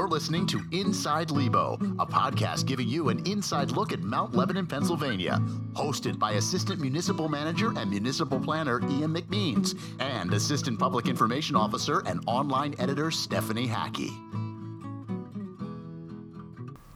You're 0.00 0.08
listening 0.08 0.46
to 0.46 0.62
Inside 0.72 1.30
Lebo, 1.30 1.74
a 1.98 2.06
podcast 2.06 2.64
giving 2.64 2.88
you 2.88 3.10
an 3.10 3.20
inside 3.26 3.72
look 3.72 3.92
at 3.92 4.00
Mount 4.00 4.34
Lebanon, 4.34 4.66
Pennsylvania. 4.66 5.42
Hosted 5.74 6.18
by 6.18 6.32
Assistant 6.32 6.80
Municipal 6.80 7.28
Manager 7.28 7.74
and 7.76 7.90
Municipal 7.90 8.40
Planner 8.40 8.80
Ian 8.88 9.12
McMeans 9.12 9.78
and 9.98 10.32
Assistant 10.32 10.78
Public 10.78 11.06
Information 11.06 11.54
Officer 11.54 12.02
and 12.06 12.24
online 12.26 12.74
editor 12.78 13.10
Stephanie 13.10 13.66
Hackey. 13.66 14.10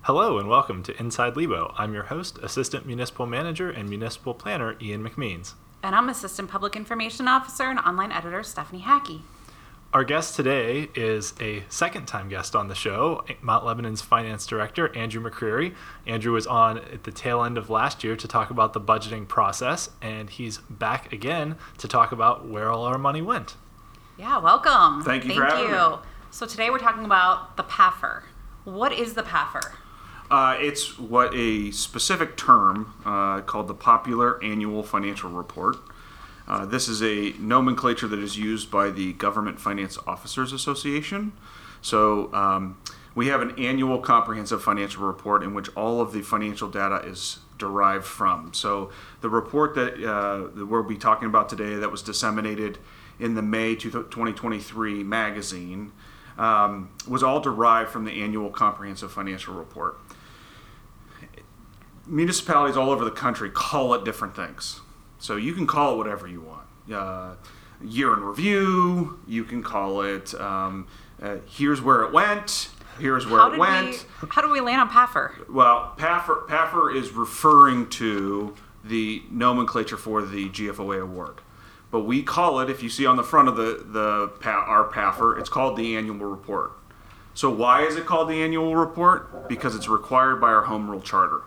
Hello 0.04 0.38
and 0.38 0.48
welcome 0.48 0.82
to 0.84 0.98
Inside 0.98 1.36
Lebo. 1.36 1.74
I'm 1.76 1.92
your 1.92 2.04
host, 2.04 2.38
Assistant 2.38 2.86
Municipal 2.86 3.26
Manager 3.26 3.68
and 3.68 3.86
Municipal 3.86 4.32
Planner 4.32 4.78
Ian 4.80 5.06
McMeans. 5.06 5.52
And 5.82 5.94
I'm 5.94 6.08
Assistant 6.08 6.48
Public 6.48 6.74
Information 6.74 7.28
Officer 7.28 7.64
and 7.64 7.80
Online 7.80 8.12
Editor 8.12 8.42
Stephanie 8.42 8.80
Hackey. 8.80 9.20
Our 9.94 10.02
guest 10.02 10.34
today 10.34 10.88
is 10.96 11.34
a 11.40 11.62
second 11.68 12.06
time 12.06 12.28
guest 12.28 12.56
on 12.56 12.66
the 12.66 12.74
show, 12.74 13.24
Mount 13.40 13.64
Lebanon's 13.64 14.02
Finance 14.02 14.44
Director, 14.44 14.92
Andrew 14.96 15.22
McCreery. 15.22 15.72
Andrew 16.04 16.32
was 16.32 16.48
on 16.48 16.78
at 16.78 17.04
the 17.04 17.12
tail 17.12 17.44
end 17.44 17.56
of 17.56 17.70
last 17.70 18.02
year 18.02 18.16
to 18.16 18.26
talk 18.26 18.50
about 18.50 18.72
the 18.72 18.80
budgeting 18.80 19.28
process, 19.28 19.90
and 20.02 20.28
he's 20.28 20.58
back 20.68 21.12
again 21.12 21.54
to 21.78 21.86
talk 21.86 22.10
about 22.10 22.44
where 22.44 22.72
all 22.72 22.86
our 22.86 22.98
money 22.98 23.22
went. 23.22 23.54
Yeah, 24.18 24.38
welcome. 24.38 25.04
Thank 25.04 25.26
you 25.26 25.28
Thank 25.28 25.42
for 25.42 25.46
having 25.46 25.70
you. 25.70 25.90
me. 25.90 26.02
So 26.32 26.44
today 26.44 26.70
we're 26.70 26.78
talking 26.78 27.04
about 27.04 27.56
the 27.56 27.62
PAFR. 27.62 28.24
What 28.64 28.92
is 28.92 29.14
the 29.14 29.22
PAFR? 29.22 29.74
Uh, 30.28 30.56
it's 30.58 30.98
what 30.98 31.32
a 31.36 31.70
specific 31.70 32.36
term 32.36 32.94
uh, 33.06 33.42
called 33.42 33.68
the 33.68 33.74
Popular 33.74 34.42
Annual 34.42 34.82
Financial 34.82 35.30
Report. 35.30 35.76
Uh, 36.46 36.66
this 36.66 36.88
is 36.88 37.02
a 37.02 37.34
nomenclature 37.38 38.06
that 38.06 38.18
is 38.18 38.36
used 38.36 38.70
by 38.70 38.90
the 38.90 39.14
Government 39.14 39.58
Finance 39.58 39.98
Officers 40.06 40.52
Association. 40.52 41.32
So 41.80 42.32
um, 42.34 42.78
we 43.14 43.28
have 43.28 43.40
an 43.40 43.58
annual 43.58 43.98
comprehensive 43.98 44.62
financial 44.62 45.06
report 45.06 45.42
in 45.42 45.54
which 45.54 45.74
all 45.76 46.00
of 46.00 46.12
the 46.12 46.22
financial 46.22 46.68
data 46.68 46.96
is 47.06 47.38
derived 47.58 48.04
from. 48.04 48.52
So 48.52 48.90
the 49.20 49.30
report 49.30 49.74
that, 49.76 49.94
uh, 50.04 50.48
that 50.54 50.66
we'll 50.66 50.82
be 50.82 50.96
talking 50.96 51.28
about 51.28 51.48
today 51.48 51.76
that 51.76 51.90
was 51.90 52.02
disseminated 52.02 52.78
in 53.18 53.34
the 53.34 53.42
May 53.42 53.74
2023 53.76 55.04
magazine 55.04 55.92
um, 56.36 56.90
was 57.08 57.22
all 57.22 57.40
derived 57.40 57.90
from 57.90 58.04
the 58.04 58.22
annual 58.22 58.50
comprehensive 58.50 59.12
financial 59.12 59.54
report. 59.54 59.98
Municipalities 62.06 62.76
all 62.76 62.90
over 62.90 63.04
the 63.04 63.10
country 63.10 63.48
call 63.48 63.94
it 63.94 64.04
different 64.04 64.34
things. 64.36 64.80
So 65.24 65.36
you 65.36 65.54
can 65.54 65.66
call 65.66 65.94
it 65.94 65.96
whatever 65.96 66.28
you 66.28 66.42
want. 66.42 66.66
Uh, 66.92 67.36
year 67.82 68.12
in 68.12 68.20
review. 68.20 69.18
You 69.26 69.44
can 69.44 69.62
call 69.62 70.02
it 70.02 70.34
um, 70.38 70.86
uh, 71.22 71.36
here's 71.46 71.80
where 71.80 72.02
it 72.02 72.12
went. 72.12 72.68
Here's 72.98 73.26
where 73.26 73.40
How 73.40 73.52
it 73.52 73.58
went. 73.58 74.06
we 74.20 74.28
how 74.28 74.42
do 74.42 74.50
we 74.50 74.60
land 74.60 74.82
on 74.82 74.90
PAFR? 74.90 75.48
Well, 75.48 75.94
PAFR, 75.96 76.46
PAFR 76.46 76.94
is 76.94 77.10
referring 77.12 77.88
to 77.90 78.54
the 78.84 79.22
nomenclature 79.30 79.96
for 79.96 80.20
the 80.20 80.50
GFOA 80.50 81.00
award. 81.02 81.40
But 81.90 82.00
we 82.00 82.22
call 82.22 82.60
it, 82.60 82.68
if 82.68 82.82
you 82.82 82.90
see 82.90 83.06
on 83.06 83.16
the 83.16 83.22
front 83.22 83.48
of 83.48 83.56
the, 83.56 83.82
the 83.82 84.30
our 84.46 84.90
PAFR, 84.90 85.40
it's 85.40 85.48
called 85.48 85.78
the 85.78 85.96
annual 85.96 86.26
report. 86.26 86.72
So 87.32 87.48
why 87.48 87.84
is 87.84 87.96
it 87.96 88.04
called 88.04 88.28
the 88.28 88.42
annual 88.42 88.76
report? 88.76 89.48
Because 89.48 89.74
it's 89.74 89.88
required 89.88 90.38
by 90.38 90.48
our 90.48 90.64
home 90.64 90.90
rule 90.90 91.00
charter. 91.00 91.44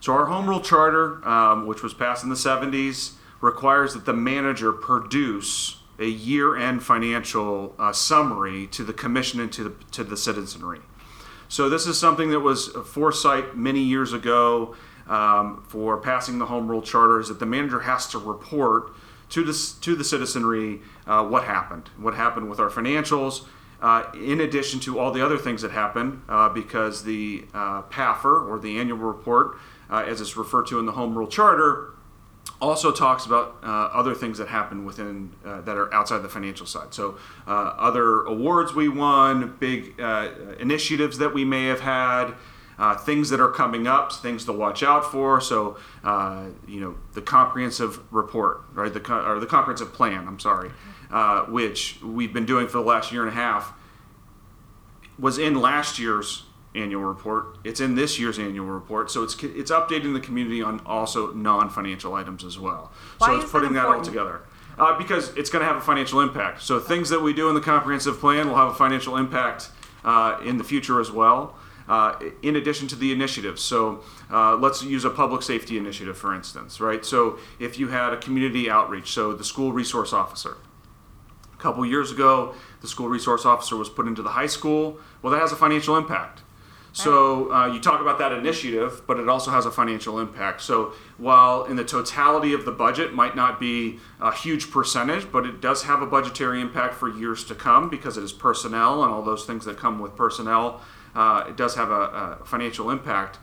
So 0.00 0.12
our 0.12 0.26
home 0.26 0.48
rule 0.48 0.60
charter, 0.60 1.26
um, 1.28 1.66
which 1.66 1.82
was 1.82 1.94
passed 1.94 2.22
in 2.22 2.30
the 2.30 2.36
70s, 2.36 3.14
requires 3.40 3.94
that 3.94 4.04
the 4.04 4.12
manager 4.12 4.72
produce 4.72 5.80
a 5.98 6.06
year-end 6.06 6.82
financial 6.82 7.74
uh, 7.78 7.92
summary 7.92 8.66
to 8.68 8.84
the 8.84 8.92
commission 8.92 9.40
and 9.40 9.52
to 9.52 9.64
the, 9.64 9.70
to 9.92 10.04
the 10.04 10.16
citizenry. 10.16 10.80
So 11.48 11.68
this 11.68 11.86
is 11.86 11.98
something 11.98 12.30
that 12.30 12.40
was 12.40 12.68
foresight 12.68 13.56
many 13.56 13.80
years 13.80 14.12
ago 14.12 14.76
um, 15.08 15.64
for 15.66 15.96
passing 15.96 16.38
the 16.38 16.46
home 16.46 16.68
rule 16.68 16.82
charter 16.82 17.18
is 17.18 17.28
that 17.28 17.40
the 17.40 17.46
manager 17.46 17.80
has 17.80 18.06
to 18.08 18.18
report 18.18 18.92
to 19.30 19.42
the, 19.42 19.74
to 19.80 19.96
the 19.96 20.04
citizenry 20.04 20.80
uh, 21.06 21.24
what 21.24 21.44
happened, 21.44 21.90
what 21.96 22.14
happened 22.14 22.48
with 22.48 22.60
our 22.60 22.70
financials, 22.70 23.46
uh, 23.80 24.04
in 24.14 24.40
addition 24.40 24.80
to 24.80 24.98
all 24.98 25.10
the 25.10 25.24
other 25.24 25.38
things 25.38 25.62
that 25.62 25.70
happened, 25.70 26.22
uh, 26.28 26.48
because 26.48 27.04
the 27.04 27.44
uh, 27.54 27.82
PAFR, 27.82 28.48
or 28.48 28.58
the 28.58 28.78
annual 28.78 28.98
report, 28.98 29.56
uh, 29.90 30.04
as 30.06 30.20
it's 30.20 30.36
referred 30.36 30.66
to 30.68 30.78
in 30.78 30.86
the 30.86 30.92
Home 30.92 31.16
Rule 31.16 31.28
Charter, 31.28 31.92
also 32.60 32.90
talks 32.90 33.24
about 33.26 33.56
uh, 33.62 33.66
other 33.66 34.14
things 34.14 34.38
that 34.38 34.48
happen 34.48 34.84
within 34.84 35.32
uh, 35.44 35.60
that 35.60 35.76
are 35.76 35.92
outside 35.94 36.18
the 36.18 36.28
financial 36.28 36.66
side. 36.66 36.92
So, 36.92 37.18
uh, 37.46 37.50
other 37.50 38.22
awards 38.22 38.74
we 38.74 38.88
won, 38.88 39.56
big 39.60 40.00
uh, 40.00 40.30
initiatives 40.58 41.18
that 41.18 41.32
we 41.32 41.44
may 41.44 41.66
have 41.66 41.80
had, 41.80 42.34
uh, 42.78 42.96
things 42.96 43.30
that 43.30 43.40
are 43.40 43.50
coming 43.50 43.86
up, 43.86 44.12
things 44.12 44.44
to 44.46 44.52
watch 44.52 44.82
out 44.82 45.04
for. 45.10 45.40
So, 45.40 45.78
uh, 46.02 46.46
you 46.66 46.80
know, 46.80 46.96
the 47.14 47.22
comprehensive 47.22 48.00
report, 48.12 48.62
right? 48.72 48.92
The 48.92 49.00
co- 49.00 49.24
or 49.24 49.40
the 49.40 49.46
comprehensive 49.46 49.92
plan. 49.92 50.26
I'm 50.26 50.40
sorry, 50.40 50.70
which 51.48 52.00
we've 52.02 52.32
been 52.32 52.46
doing 52.46 52.66
for 52.66 52.78
the 52.78 52.84
last 52.84 53.12
year 53.12 53.22
and 53.22 53.30
a 53.30 53.34
half, 53.34 53.72
was 55.18 55.38
in 55.38 55.60
last 55.60 55.98
year's 55.98 56.44
annual 56.74 57.02
report. 57.02 57.58
It's 57.64 57.80
in 57.80 57.94
this 57.94 58.18
year's 58.18 58.38
annual 58.38 58.66
report, 58.66 59.10
so 59.10 59.22
it's 59.22 59.42
it's 59.42 59.70
updating 59.70 60.12
the 60.12 60.20
community 60.20 60.62
on 60.62 60.80
also 60.86 61.32
non-financial 61.32 62.14
items 62.14 62.44
as 62.44 62.58
well. 62.58 62.92
Why 63.18 63.26
so 63.26 63.32
is 63.32 63.44
it's 63.44 63.52
that 63.52 63.58
putting 63.58 63.74
that 63.74 63.86
all 63.86 64.02
together. 64.02 64.42
Uh, 64.78 64.96
because 64.96 65.36
it's 65.36 65.50
going 65.50 65.60
to 65.60 65.66
have 65.66 65.76
a 65.76 65.80
financial 65.80 66.20
impact. 66.20 66.62
So 66.62 66.78
things 66.78 67.08
that 67.08 67.20
we 67.20 67.32
do 67.32 67.48
in 67.48 67.56
the 67.56 67.60
comprehensive 67.60 68.20
plan 68.20 68.48
will 68.48 68.54
have 68.54 68.68
a 68.68 68.74
financial 68.74 69.16
impact 69.16 69.70
uh, 70.04 70.38
in 70.44 70.56
the 70.56 70.62
future 70.62 71.00
as 71.00 71.10
well. 71.10 71.56
Uh, 71.88 72.14
in 72.42 72.54
addition 72.54 72.86
to 72.86 72.94
the 72.94 73.10
initiatives, 73.12 73.62
so 73.62 74.04
uh, 74.30 74.54
let's 74.54 74.82
use 74.82 75.06
a 75.06 75.10
public 75.10 75.40
safety 75.42 75.78
initiative, 75.78 76.18
for 76.18 76.34
instance, 76.34 76.80
right? 76.80 77.02
So 77.02 77.38
if 77.58 77.78
you 77.78 77.88
had 77.88 78.12
a 78.12 78.18
community 78.18 78.68
outreach, 78.68 79.10
so 79.10 79.32
the 79.32 79.42
school 79.42 79.72
resource 79.72 80.12
officer, 80.12 80.58
a 81.52 81.56
couple 81.56 81.84
years 81.86 82.12
ago, 82.12 82.54
the 82.82 82.88
school 82.88 83.08
resource 83.08 83.46
officer 83.46 83.74
was 83.74 83.88
put 83.88 84.06
into 84.06 84.22
the 84.22 84.28
high 84.28 84.46
school. 84.46 85.00
Well, 85.22 85.32
that 85.32 85.40
has 85.40 85.50
a 85.50 85.56
financial 85.56 85.96
impact. 85.96 86.42
So 86.92 87.52
uh, 87.52 87.66
you 87.66 87.80
talk 87.80 88.00
about 88.00 88.18
that 88.18 88.32
initiative, 88.32 89.02
but 89.06 89.18
it 89.18 89.28
also 89.28 89.50
has 89.50 89.66
a 89.66 89.70
financial 89.70 90.18
impact. 90.18 90.62
So 90.62 90.94
while 91.16 91.64
in 91.64 91.76
the 91.76 91.84
totality 91.84 92.54
of 92.54 92.64
the 92.64 92.72
budget 92.72 93.12
might 93.14 93.36
not 93.36 93.60
be 93.60 93.98
a 94.20 94.34
huge 94.34 94.70
percentage, 94.70 95.30
but 95.30 95.46
it 95.46 95.60
does 95.60 95.84
have 95.84 96.02
a 96.02 96.06
budgetary 96.06 96.60
impact 96.60 96.94
for 96.94 97.08
years 97.08 97.44
to 97.44 97.54
come 97.54 97.88
because 97.88 98.16
it 98.16 98.24
is 98.24 98.32
personnel 98.32 99.04
and 99.04 99.12
all 99.12 99.22
those 99.22 99.44
things 99.44 99.64
that 99.66 99.76
come 99.76 100.00
with 100.00 100.16
personnel. 100.16 100.80
Uh, 101.14 101.44
it 101.48 101.56
does 101.56 101.74
have 101.74 101.90
a, 101.90 102.38
a 102.40 102.44
financial 102.44 102.90
impact. 102.90 103.38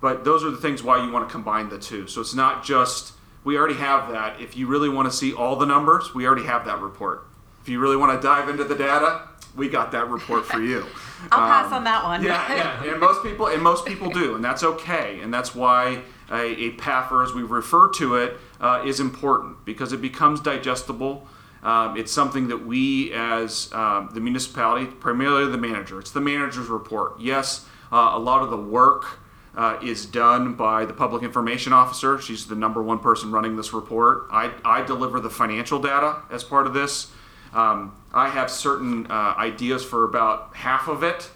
But 0.00 0.24
those 0.24 0.44
are 0.44 0.50
the 0.50 0.58
things 0.58 0.82
why 0.82 1.04
you 1.04 1.10
want 1.10 1.28
to 1.28 1.32
combine 1.32 1.68
the 1.68 1.78
two. 1.78 2.06
So 2.06 2.20
it's 2.20 2.34
not 2.34 2.64
just 2.64 3.14
we 3.44 3.56
already 3.56 3.74
have 3.74 4.12
that. 4.12 4.40
If 4.40 4.56
you 4.56 4.66
really 4.66 4.88
want 4.88 5.10
to 5.10 5.16
see 5.16 5.32
all 5.32 5.56
the 5.56 5.66
numbers, 5.66 6.14
we 6.14 6.26
already 6.26 6.44
have 6.44 6.64
that 6.66 6.80
report. 6.80 7.26
If 7.62 7.68
you 7.68 7.80
really 7.80 7.96
want 7.96 8.20
to 8.20 8.26
dive 8.26 8.48
into 8.48 8.64
the 8.64 8.74
data, 8.74 9.22
we 9.56 9.68
got 9.68 9.92
that 9.92 10.08
report 10.08 10.46
for 10.46 10.60
you. 10.60 10.84
I'll 11.32 11.48
pass 11.48 11.66
Um, 11.66 11.74
on 11.74 11.84
that 11.84 12.04
one. 12.04 12.22
yeah, 12.22 12.54
yeah, 12.84 12.92
and 12.92 13.00
most 13.00 13.22
people 13.22 13.46
and 13.48 13.62
most 13.62 13.84
people 13.86 14.10
do, 14.10 14.34
and 14.36 14.44
that's 14.44 14.62
okay, 14.62 15.20
and 15.20 15.32
that's 15.34 15.54
why 15.54 16.02
a, 16.30 16.34
a 16.66 16.70
PAFR, 16.76 17.24
as 17.24 17.32
we 17.32 17.42
refer 17.42 17.88
to 17.92 18.16
it, 18.16 18.36
uh, 18.60 18.82
is 18.84 19.00
important 19.00 19.64
because 19.64 19.92
it 19.92 20.00
becomes 20.00 20.40
digestible. 20.40 21.26
Um, 21.62 21.96
it's 21.96 22.12
something 22.12 22.48
that 22.48 22.64
we, 22.64 23.12
as 23.12 23.68
um, 23.72 24.10
the 24.14 24.20
municipality, 24.20 24.86
primarily 24.86 25.50
the 25.50 25.58
manager, 25.58 25.98
it's 25.98 26.12
the 26.12 26.20
manager's 26.20 26.68
report. 26.68 27.18
Yes, 27.20 27.66
uh, 27.90 28.10
a 28.14 28.18
lot 28.18 28.42
of 28.42 28.50
the 28.50 28.56
work 28.56 29.18
uh, 29.56 29.76
is 29.82 30.06
done 30.06 30.54
by 30.54 30.84
the 30.84 30.92
public 30.92 31.24
information 31.24 31.72
officer. 31.72 32.20
She's 32.20 32.46
the 32.46 32.54
number 32.54 32.80
one 32.80 33.00
person 33.00 33.32
running 33.32 33.56
this 33.56 33.72
report. 33.72 34.28
I, 34.30 34.52
I 34.64 34.82
deliver 34.82 35.18
the 35.18 35.30
financial 35.30 35.80
data 35.80 36.22
as 36.30 36.44
part 36.44 36.68
of 36.68 36.74
this. 36.74 37.10
Um, 37.52 37.96
I 38.18 38.28
have 38.28 38.50
certain 38.50 39.06
uh, 39.06 39.34
ideas 39.38 39.84
for 39.84 40.04
about 40.04 40.56
half 40.56 40.88
of 40.88 41.04
it 41.04 41.30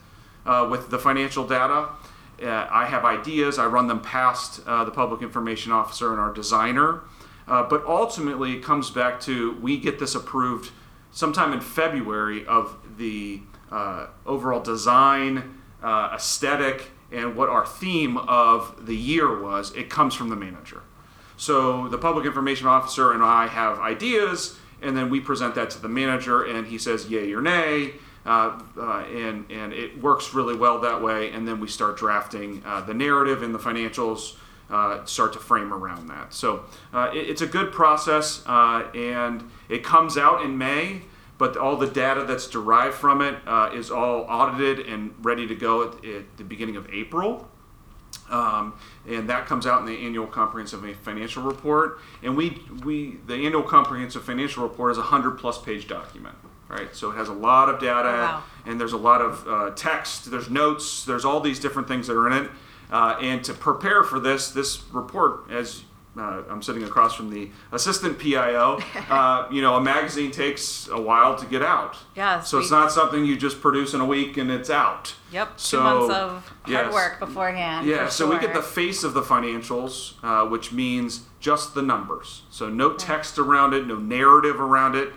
uh, 0.44 0.66
with 0.68 0.90
the 0.90 0.98
financial 0.98 1.46
data. 1.46 1.90
Uh, 2.42 2.66
I 2.70 2.86
have 2.86 3.04
ideas, 3.04 3.58
I 3.58 3.66
run 3.66 3.86
them 3.86 4.00
past 4.00 4.60
uh, 4.66 4.82
the 4.82 4.90
public 4.90 5.22
information 5.22 5.70
officer 5.70 6.10
and 6.10 6.20
our 6.20 6.32
designer. 6.32 7.02
Uh, 7.46 7.62
but 7.62 7.84
ultimately, 7.86 8.54
it 8.54 8.64
comes 8.64 8.90
back 8.90 9.20
to 9.20 9.52
we 9.60 9.78
get 9.78 10.00
this 10.00 10.16
approved 10.16 10.72
sometime 11.12 11.52
in 11.52 11.60
February 11.60 12.44
of 12.46 12.76
the 12.96 13.42
uh, 13.70 14.08
overall 14.26 14.60
design, 14.60 15.60
aesthetic, 15.84 16.90
and 17.12 17.36
what 17.36 17.48
our 17.48 17.66
theme 17.66 18.16
of 18.16 18.86
the 18.86 18.96
year 18.96 19.40
was. 19.40 19.72
It 19.76 19.88
comes 19.88 20.14
from 20.14 20.30
the 20.30 20.36
manager. 20.36 20.82
So 21.36 21.88
the 21.88 21.98
public 21.98 22.26
information 22.26 22.66
officer 22.66 23.12
and 23.12 23.22
I 23.22 23.46
have 23.46 23.78
ideas, 23.78 24.58
and 24.82 24.96
then 24.96 25.10
we 25.10 25.20
present 25.20 25.54
that 25.54 25.70
to 25.70 25.80
the 25.80 25.88
manager, 25.88 26.42
and 26.44 26.66
he 26.66 26.78
says 26.78 27.08
yay 27.08 27.32
or 27.32 27.40
nay, 27.40 27.94
uh, 28.26 28.60
uh, 28.76 29.04
and 29.04 29.50
and 29.50 29.72
it 29.72 30.00
works 30.00 30.34
really 30.34 30.54
well 30.54 30.80
that 30.80 31.02
way. 31.02 31.30
And 31.30 31.46
then 31.46 31.60
we 31.60 31.68
start 31.68 31.96
drafting 31.96 32.62
uh, 32.64 32.80
the 32.82 32.94
narrative 32.94 33.42
and 33.42 33.54
the 33.54 33.58
financials, 33.58 34.36
uh, 34.70 35.04
start 35.04 35.32
to 35.34 35.38
frame 35.38 35.72
around 35.72 36.08
that. 36.08 36.32
So 36.32 36.64
uh, 36.92 37.10
it, 37.12 37.30
it's 37.30 37.42
a 37.42 37.46
good 37.46 37.72
process, 37.72 38.42
uh, 38.46 38.88
and 38.94 39.50
it 39.68 39.82
comes 39.84 40.16
out 40.16 40.42
in 40.42 40.58
May. 40.58 41.02
But 41.38 41.56
all 41.56 41.76
the 41.76 41.88
data 41.88 42.24
that's 42.24 42.46
derived 42.46 42.94
from 42.94 43.20
it 43.20 43.34
is 43.74 43.90
all 43.90 44.26
audited 44.28 44.86
and 44.86 45.12
ready 45.22 45.48
to 45.48 45.56
go 45.56 45.88
at, 45.88 46.04
at 46.04 46.36
the 46.36 46.44
beginning 46.44 46.76
of 46.76 46.88
April. 46.92 47.48
Um, 48.30 48.74
and 49.08 49.28
that 49.28 49.46
comes 49.46 49.66
out 49.66 49.80
in 49.80 49.86
the 49.86 49.98
annual 50.06 50.26
comprehensive 50.26 50.84
financial 51.02 51.42
report. 51.42 51.98
And 52.22 52.36
we, 52.36 52.62
we 52.84 53.18
the 53.26 53.34
annual 53.34 53.62
comprehensive 53.62 54.24
financial 54.24 54.62
report 54.62 54.92
is 54.92 54.98
a 54.98 55.02
hundred 55.02 55.32
plus 55.32 55.58
page 55.60 55.86
document, 55.88 56.34
right? 56.68 56.94
So 56.94 57.10
it 57.10 57.16
has 57.16 57.28
a 57.28 57.32
lot 57.34 57.68
of 57.68 57.78
data, 57.80 58.08
Oh, 58.08 58.12
wow. 58.22 58.42
and 58.66 58.80
there's 58.80 58.92
a 58.94 58.96
lot 58.98 59.20
of 59.20 59.46
uh, 59.48 59.70
text, 59.74 60.30
there's 60.30 60.48
notes, 60.48 61.04
there's 61.04 61.24
all 61.24 61.40
these 61.40 61.58
different 61.60 61.88
things 61.88 62.06
that 62.06 62.16
are 62.16 62.26
in 62.28 62.44
it. 62.44 62.50
Uh, 62.90 63.16
and 63.22 63.42
to 63.44 63.54
prepare 63.54 64.02
for 64.04 64.20
this, 64.20 64.50
this 64.50 64.82
report, 64.92 65.50
as 65.50 65.82
uh, 66.16 66.42
I'm 66.50 66.62
sitting 66.62 66.82
across 66.82 67.14
from 67.14 67.30
the 67.30 67.48
assistant 67.72 68.18
PIO, 68.18 68.78
uh, 69.08 69.48
you 69.50 69.62
know, 69.62 69.76
a 69.76 69.80
magazine 69.80 70.30
takes 70.30 70.88
a 70.88 71.00
while 71.00 71.36
to 71.36 71.46
get 71.46 71.62
out. 71.62 71.96
Yes, 72.14 72.48
So 72.48 72.58
it's 72.58 72.70
not 72.70 72.92
something 72.92 73.24
you 73.24 73.36
just 73.36 73.60
produce 73.60 73.94
in 73.94 74.00
a 74.00 74.04
week 74.04 74.36
and 74.36 74.50
it's 74.50 74.68
out. 74.68 75.14
Yep. 75.32 75.56
Two 75.56 75.80
months 75.80 76.14
of 76.14 76.46
hard 76.64 76.86
yes. 76.86 76.92
work 76.92 77.18
beforehand. 77.18 77.86
Yeah, 77.86 78.08
so 78.08 78.30
we 78.30 78.38
get 78.38 78.52
the 78.52 78.62
face 78.62 79.04
of 79.04 79.14
the 79.14 79.22
financials, 79.22 80.14
uh, 80.22 80.46
which 80.46 80.72
means 80.72 81.22
just 81.40 81.74
the 81.74 81.82
numbers. 81.82 82.42
So 82.50 82.68
no 82.68 82.92
text 82.92 83.38
around 83.38 83.72
it, 83.72 83.86
no 83.86 83.96
narrative 83.96 84.60
around 84.60 84.94
it. 84.94 85.12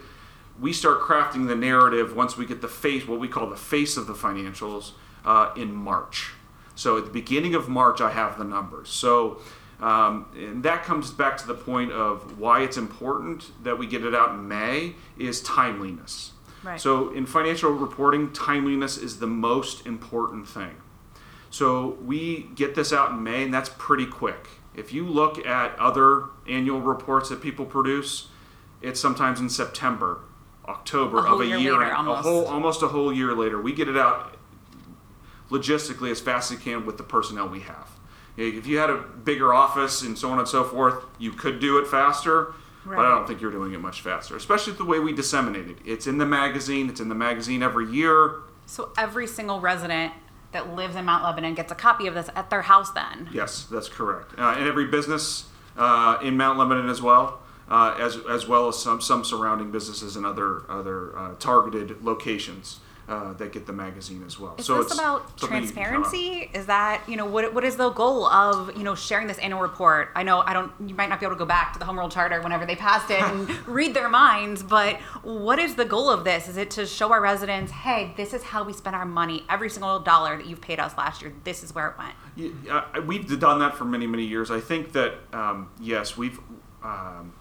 We 0.58 0.72
start 0.72 1.02
crafting 1.02 1.48
the 1.48 1.56
narrative 1.56 2.16
once 2.16 2.38
we 2.38 2.46
get 2.46 2.62
the 2.62 2.70
face, 2.70 3.06
what 3.06 3.20
we 3.20 3.28
call 3.28 3.50
the 3.50 3.58
face 3.58 3.98
of 3.98 4.08
the 4.08 4.14
financials, 4.14 4.92
uh, 5.26 5.52
in 5.58 5.76
March. 5.76 6.32
So 6.76 6.98
at 6.98 7.04
the 7.04 7.12
beginning 7.12 7.54
of 7.56 7.68
March, 7.68 8.00
I 8.00 8.12
have 8.12 8.38
the 8.38 8.46
numbers. 8.46 8.90
So 8.90 9.42
um, 9.82 10.28
and 10.36 10.64
that 10.64 10.84
comes 10.84 11.12
back 11.12 11.38
to 11.38 11.48
the 11.48 11.54
point 11.54 11.92
of 11.92 12.40
why 12.40 12.62
it's 12.62 12.78
important 12.78 13.52
that 13.64 13.78
we 13.78 13.88
get 13.88 14.06
it 14.06 14.16
out 14.16 14.32
in 14.32 14.48
May 14.48 14.96
is 15.18 15.42
timeliness. 15.42 16.32
Right. 16.64 16.80
So 16.80 17.12
in 17.12 17.26
financial 17.26 17.72
reporting, 17.72 18.32
timeliness 18.32 18.98
is 18.98 19.20
the 19.20 19.28
most 19.28 19.86
important 19.86 20.48
thing. 20.48 20.76
So 21.50 21.98
we 22.04 22.50
get 22.56 22.76
this 22.76 22.92
out 22.92 23.12
in 23.12 23.24
May, 23.24 23.44
and 23.44 23.54
that's 23.54 23.70
pretty 23.78 24.06
quick. 24.06 24.48
If 24.76 24.92
you 24.92 25.08
look 25.08 25.46
at 25.46 25.78
other 25.78 26.26
annual 26.50 26.82
reports 26.82 27.30
that 27.30 27.42
people 27.42 27.66
produce, 27.66 28.28
it's 28.82 29.00
sometimes 29.00 29.40
in 29.40 29.50
September, 29.50 30.20
October 30.68 31.26
A 31.26 31.34
of 31.34 31.42
a 31.42 31.46
year 31.46 31.58
year, 31.58 31.78
later, 31.78 31.92
a 31.92 32.22
whole 32.22 32.46
almost 32.46 32.82
a 32.82 32.88
whole 32.88 33.14
year 33.14 33.34
later. 33.34 33.62
We 33.62 33.72
get 33.72 33.88
it 33.88 33.96
out 33.96 34.38
logistically 35.50 36.12
as 36.12 36.20
fast 36.20 36.52
as 36.52 36.58
we 36.58 36.64
can 36.64 36.86
with 36.86 36.98
the 36.98 37.04
personnel 37.04 37.48
we 37.48 37.62
have. 37.62 37.90
If 38.38 38.68
you 38.68 38.78
had 38.78 38.90
a 38.90 38.98
bigger 38.98 39.54
office 39.54 40.02
and 40.02 40.18
so 40.18 40.30
on 40.30 40.40
and 40.40 40.48
so 40.48 40.64
forth, 40.64 41.06
you 41.18 41.32
could 41.32 41.60
do 41.60 41.78
it 41.78 41.88
faster. 41.88 42.54
But 42.86 43.00
I 43.00 43.10
don't 43.10 43.26
think 43.26 43.42
you're 43.42 43.52
doing 43.52 43.74
it 43.74 43.82
much 43.82 44.02
faster, 44.02 44.36
especially 44.36 44.74
the 44.74 44.86
way 44.86 45.00
we 45.00 45.12
disseminate 45.12 45.68
it. 45.68 45.78
It's 45.84 46.06
in 46.06 46.20
the 46.20 46.26
magazine. 46.26 46.88
It's 46.88 47.00
in 47.00 47.10
the 47.10 47.16
magazine 47.16 47.64
every 47.64 47.90
year. 47.90 48.42
So 48.68 48.92
every 48.96 49.26
single 49.26 49.60
resident 49.60 50.14
that 50.52 50.76
lives 50.76 50.96
in 50.96 51.06
Mount 51.06 51.24
Lebanon 51.24 51.56
gets 51.56 51.72
a 51.72 51.76
copy 51.76 52.06
of 52.06 52.14
this 52.14 52.30
at 52.36 52.52
their 52.52 52.62
house 52.62 52.92
then. 52.92 53.30
Yes, 53.34 53.66
that's 53.66 53.90
correct. 53.90 54.34
Uh, 54.38 54.56
and 54.58 54.68
every 54.68 54.86
business 54.86 55.50
uh, 55.78 56.20
in 56.22 56.38
Mount 56.38 56.60
Lebanon 56.60 56.88
as 56.88 57.02
well, 57.02 57.42
uh, 57.70 57.98
as 58.00 58.18
as 58.30 58.48
well 58.48 58.68
as 58.68 58.78
some 58.78 59.02
some 59.02 59.24
surrounding 59.26 59.72
businesses 59.72 60.16
and 60.16 60.26
other 60.26 60.70
other 60.70 61.18
uh, 61.18 61.34
targeted 61.40 62.04
locations 62.04 62.80
uh, 63.08 63.34
that 63.34 63.52
get 63.52 63.66
the 63.66 63.74
magazine 63.74 64.24
as 64.26 64.40
well. 64.40 64.56
Is 64.58 64.66
so 64.66 64.78
this 64.78 64.88
it's 64.88 64.96
about 64.96 65.40
something 65.40 65.62
you 65.62 65.68
can 65.68 65.76
count 65.76 65.96
on. 65.96 66.02
transparency? 66.02 66.50
Is 66.54 66.66
that 66.66 67.04
you 67.08 67.16
know 67.16 67.26
what 67.26 67.54
what 67.54 67.64
is 67.64 67.76
the 67.76 67.90
goal 67.92 68.26
of 68.26 68.76
you 68.76 68.84
know 68.84 68.96
sharing 68.96 69.28
this 69.28 69.38
annual 69.38 69.62
report? 69.62 70.10
I 70.16 70.24
know 70.24 70.40
I 70.40 70.54
don't 70.54 70.72
you 70.86 70.96
might 70.96 71.10
not 71.10 71.20
be 71.20 71.26
able 71.26 71.36
to 71.36 71.40
go 71.40 71.46
back 71.46 71.74
to 71.74 71.80
the 71.80 71.86
Home 71.86 72.00
Rule 72.00 72.10
Charter 72.10 72.42
whenever 72.42 72.66
they 72.66 72.76
passed 72.76 73.12
it 73.12 73.22
and 73.22 73.50
read 73.68 73.94
their 73.94 74.10
minds, 74.10 74.64
but 74.64 74.96
what 75.22 75.60
is 75.60 75.76
the 75.76 75.86
goal 75.86 76.10
of 76.10 76.24
this? 76.24 76.48
Is 76.48 76.58
it 76.58 76.72
to 76.72 76.86
show 76.86 77.12
our 77.12 77.22
residents, 77.22 77.72
hey, 77.72 78.14
this 78.18 78.34
is 78.34 78.42
how 78.42 78.64
we 78.64 78.74
spend 78.74 78.96
our 78.96 79.06
money. 79.06 79.46
Every 79.50 79.70
single 79.70 80.00
dollar 80.00 80.38
that 80.38 80.48
you've 80.48 80.62
paid 80.62 80.80
us 80.80 80.98
last 80.98 81.22
year, 81.22 81.34
this 81.44 81.64
is 81.64 81.76
where 81.76 81.90
it 81.90 81.98
went. 81.98 82.16
Yeah, 82.36 82.86
uh, 82.96 83.02
we've 83.02 83.40
done 83.40 83.60
that 83.60 83.76
for 83.76 83.86
many, 83.86 84.08
many 84.08 84.26
years. 84.26 84.50
I 84.50 84.60
think 84.60 84.94
that 84.94 85.16
um, 85.34 85.70
yes, 85.80 86.18
we've. 86.18 86.40
Um, 86.84 87.34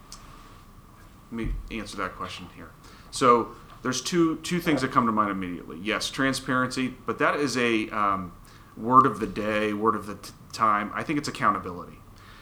let 1.30 1.46
me 1.46 1.52
answer 1.70 1.96
that 1.96 2.14
question 2.16 2.46
here. 2.54 2.70
So 3.10 3.48
there's 3.84 4.00
two 4.00 4.36
two 4.36 4.60
things 4.60 4.80
that 4.80 4.90
come 4.90 5.04
to 5.04 5.12
mind 5.12 5.30
immediately. 5.30 5.78
Yes, 5.80 6.08
transparency, 6.08 6.94
but 7.04 7.18
that 7.18 7.36
is 7.36 7.56
a 7.58 7.90
um, 7.90 8.32
word 8.78 9.04
of 9.04 9.20
the 9.20 9.26
day, 9.26 9.74
word 9.74 9.94
of 9.94 10.06
the 10.06 10.14
t- 10.14 10.32
time. 10.52 10.90
I 10.94 11.02
think 11.02 11.18
it's 11.18 11.28
accountability. 11.28 11.98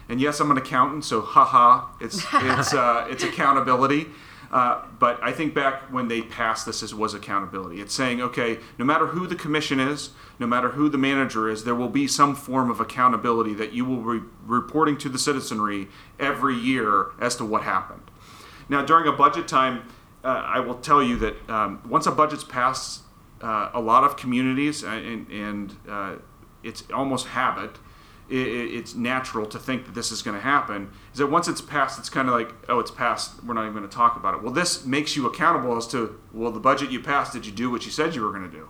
And 0.07 0.21
yes, 0.21 0.39
I'm 0.39 0.49
an 0.51 0.57
accountant, 0.57 1.03
so 1.03 1.19
haha, 1.19 1.89
it's 1.99 2.25
it's 2.33 2.73
uh, 2.73 3.07
it's 3.09 3.25
accountability. 3.25 4.07
Uh, 4.53 4.85
but 4.99 5.21
I 5.21 5.33
think 5.33 5.53
back 5.53 5.91
when 5.91 6.07
they 6.07 6.21
passed 6.21 6.65
this, 6.65 6.79
this 6.79 6.93
was 6.93 7.13
accountability. 7.13 7.81
It's 7.81 7.93
saying, 7.93 8.21
okay, 8.21 8.59
no 8.77 8.85
matter 8.85 9.07
who 9.07 9.27
the 9.27 9.35
commission 9.35 9.81
is, 9.81 10.11
no 10.39 10.47
matter 10.47 10.69
who 10.69 10.87
the 10.87 10.97
manager 10.97 11.49
is, 11.49 11.65
there 11.65 11.75
will 11.75 11.89
be 11.89 12.07
some 12.07 12.35
form 12.35 12.69
of 12.69 12.79
accountability 12.79 13.53
that 13.55 13.73
you 13.73 13.83
will 13.83 14.19
be 14.19 14.25
reporting 14.45 14.95
to 14.99 15.09
the 15.09 15.17
citizenry 15.19 15.89
every 16.19 16.55
year 16.55 17.07
as 17.19 17.35
to 17.37 17.43
what 17.43 17.63
happened. 17.63 18.11
Now, 18.69 18.85
during 18.85 19.07
a 19.07 19.11
budget 19.11 19.47
time, 19.47 19.89
uh, 20.23 20.27
I 20.27 20.59
will 20.59 20.75
tell 20.75 21.01
you 21.03 21.17
that 21.17 21.49
um, 21.49 21.81
once 21.87 22.05
a 22.07 22.11
budget's 22.11 22.43
passed, 22.43 23.01
uh, 23.41 23.69
a 23.73 23.81
lot 23.81 24.03
of 24.03 24.15
communities, 24.17 24.83
uh, 24.83 24.87
and, 24.87 25.29
and 25.29 25.75
uh, 25.89 26.15
it's 26.63 26.83
almost 26.93 27.27
habit, 27.27 27.71
i 28.31 28.35
i- 28.35 28.37
it's 28.37 28.95
natural 28.95 29.45
to 29.45 29.59
think 29.59 29.85
that 29.85 29.93
this 29.93 30.11
is 30.11 30.21
going 30.21 30.35
to 30.37 30.41
happen. 30.41 30.89
Is 31.11 31.19
that 31.19 31.27
once 31.27 31.47
it's 31.49 31.59
passed, 31.61 31.99
it's 31.99 32.09
kind 32.09 32.29
of 32.29 32.33
like, 32.33 32.53
oh, 32.69 32.79
it's 32.79 32.91
passed. 32.91 33.43
We're 33.43 33.53
not 33.53 33.63
even 33.63 33.73
going 33.75 33.87
to 33.89 33.93
talk 33.95 34.15
about 34.15 34.33
it. 34.35 34.41
Well, 34.43 34.53
this 34.53 34.85
makes 34.85 35.15
you 35.17 35.25
accountable 35.27 35.75
as 35.75 35.87
to, 35.87 36.17
well, 36.31 36.51
the 36.51 36.59
budget 36.61 36.89
you 36.89 37.01
passed, 37.01 37.33
did 37.33 37.45
you 37.45 37.51
do 37.51 37.69
what 37.69 37.85
you 37.85 37.91
said 37.91 38.15
you 38.15 38.21
were 38.23 38.31
going 38.31 38.49
to 38.49 38.57
do? 38.57 38.69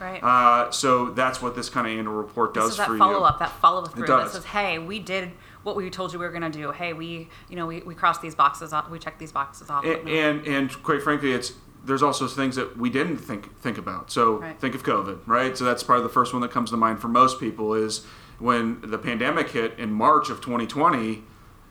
Right. 0.00 0.20
Uh, 0.22 0.70
so 0.70 1.10
that's 1.10 1.40
what 1.42 1.54
this 1.54 1.68
kind 1.68 1.86
of 1.86 1.92
annual 1.96 2.14
report 2.14 2.54
does 2.54 2.64
this 2.64 2.72
is 2.72 2.78
that 2.78 2.86
for 2.88 2.96
follow 2.98 3.18
you. 3.18 3.24
up, 3.24 3.38
that 3.38 3.52
follow 3.60 3.84
through. 3.84 4.06
That 4.06 4.22
does. 4.24 4.32
says, 4.32 4.44
hey, 4.46 4.78
we 4.78 4.98
did 4.98 5.30
what 5.62 5.76
we 5.76 5.88
told 5.90 6.12
you 6.12 6.18
we 6.18 6.24
were 6.24 6.30
going 6.32 6.50
to 6.50 6.58
do. 6.58 6.72
Hey, 6.72 6.92
we, 6.92 7.28
you 7.48 7.56
know, 7.56 7.66
we, 7.66 7.80
we 7.80 7.94
crossed 7.94 8.22
these 8.22 8.34
boxes 8.34 8.72
off. 8.72 8.88
We 8.90 8.98
checked 8.98 9.18
these 9.18 9.32
boxes 9.32 9.70
off. 9.70 9.84
and, 9.84 10.08
and 10.08 10.46
and 10.46 10.82
quite 10.82 11.02
frankly, 11.02 11.32
it's 11.32 11.52
there's 11.84 12.02
also 12.02 12.26
things 12.28 12.56
that 12.56 12.76
we 12.76 12.90
didn't 12.90 13.18
think 13.18 13.56
think 13.60 13.78
about. 13.78 14.10
So 14.10 14.36
Right. 14.38 14.58
think 14.60 14.74
of 14.74 14.82
COVID, 14.82 15.20
right? 15.26 15.56
So 15.56 15.64
that's 15.64 15.82
probably 15.82 16.02
the 16.04 16.12
first 16.12 16.32
one 16.32 16.42
that 16.42 16.50
comes 16.50 16.70
to 16.70 16.76
mind 16.76 17.00
for 17.00 17.08
most 17.08 17.40
people 17.40 17.74
is 17.74 18.04
when 18.38 18.80
the 18.82 18.98
pandemic 18.98 19.50
hit 19.50 19.78
in 19.78 19.92
March 19.92 20.30
of 20.30 20.40
2020. 20.40 21.24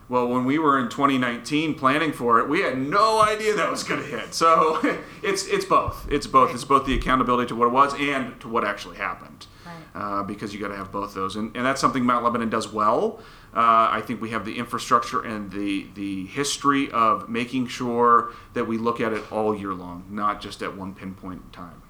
Well, 0.08 0.28
when 0.28 0.44
we 0.46 0.58
were 0.58 0.80
in 0.80 0.90
2019 0.90 1.76
planning 1.76 2.12
for 2.14 2.40
it, 2.40 2.50
we 2.50 2.62
had 2.62 2.80
no 2.80 3.22
idea 3.22 3.54
that 3.56 3.70
was 3.70 3.84
going 3.84 4.02
to 4.02 4.08
hit. 4.08 4.34
So 4.34 4.80
it's 5.24 5.46
it's 5.46 5.66
both. 5.66 6.08
It's 6.10 6.26
both. 6.26 6.48
Right. 6.48 6.56
It's 6.56 6.64
both 6.66 6.86
the 6.88 6.96
accountability 6.96 7.48
to 7.50 7.56
what 7.56 7.68
it 7.68 7.72
was 7.72 7.94
and 8.00 8.40
to 8.42 8.48
what 8.50 8.66
actually 8.66 8.98
happened. 8.98 9.46
Right. 9.66 9.76
Uh, 9.94 10.24
because 10.24 10.52
you 10.52 10.60
got 10.60 10.70
to 10.70 10.76
have 10.76 10.92
both 10.92 11.14
those, 11.14 11.36
and, 11.36 11.56
and 11.56 11.64
that's 11.64 11.80
something 11.80 12.04
Mount 12.04 12.24
Lebanon 12.24 12.50
does 12.50 12.72
well. 12.74 13.20
Uh, 13.54 13.90
I 13.92 14.02
think 14.06 14.22
we 14.22 14.30
have 14.30 14.46
the 14.46 14.58
infrastructure 14.58 15.22
and 15.22 15.52
the 15.52 15.88
the 15.96 16.26
history 16.28 16.92
of 16.92 17.30
making 17.30 17.68
sure 17.68 18.32
that 18.54 18.66
we 18.68 18.78
look 18.78 19.02
at 19.02 19.12
it 19.14 19.32
all 19.32 19.56
year 19.56 19.74
long, 19.74 20.06
not 20.10 20.40
just 20.42 20.62
at 20.62 20.76
one 20.78 20.94
pinpoint 20.94 21.42
in 21.46 21.50
time. 21.52 21.82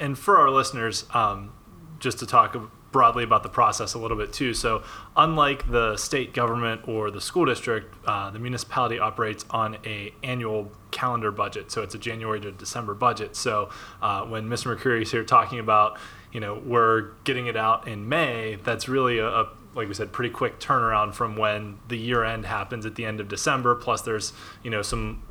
and 0.00 0.18
for 0.18 0.38
our 0.38 0.50
listeners, 0.50 1.04
um, 1.12 1.52
just 1.98 2.18
to 2.20 2.26
talk 2.26 2.56
broadly 2.92 3.22
about 3.24 3.42
the 3.42 3.48
process 3.48 3.92
a 3.94 3.98
little 3.98 4.16
bit 4.16 4.32
too. 4.32 4.54
So, 4.54 4.82
unlike 5.16 5.70
the 5.70 5.96
state 5.96 6.32
government 6.32 6.88
or 6.88 7.10
the 7.10 7.20
school 7.20 7.44
district, 7.44 7.94
uh, 8.06 8.30
the 8.30 8.38
municipality 8.38 8.98
operates 8.98 9.44
on 9.50 9.76
a 9.84 10.12
annual 10.22 10.70
calendar 10.90 11.30
budget. 11.30 11.70
So 11.70 11.82
it's 11.82 11.94
a 11.94 11.98
January 11.98 12.40
to 12.40 12.50
December 12.52 12.94
budget. 12.94 13.36
So 13.36 13.68
uh, 14.00 14.22
when 14.24 14.48
Mr. 14.48 14.74
McCreery 14.74 15.02
is 15.02 15.10
here 15.10 15.24
talking 15.24 15.58
about, 15.58 15.98
you 16.32 16.40
know, 16.40 16.54
we're 16.64 17.10
getting 17.24 17.46
it 17.46 17.56
out 17.56 17.86
in 17.86 18.08
May, 18.08 18.56
that's 18.64 18.88
really 18.88 19.18
a, 19.18 19.28
a 19.28 19.48
like 19.74 19.88
we 19.88 19.94
said, 19.94 20.12
pretty 20.12 20.30
quick 20.30 20.58
turnaround 20.58 21.14
from 21.14 21.36
when 21.36 21.78
the 21.88 21.98
year 21.98 22.24
end 22.24 22.46
happens 22.46 22.86
at 22.86 22.94
the 22.94 23.04
end 23.04 23.20
of 23.20 23.28
December. 23.28 23.74
Plus, 23.74 24.02
there's 24.02 24.32
you 24.62 24.70
know 24.70 24.82
some 24.82 25.22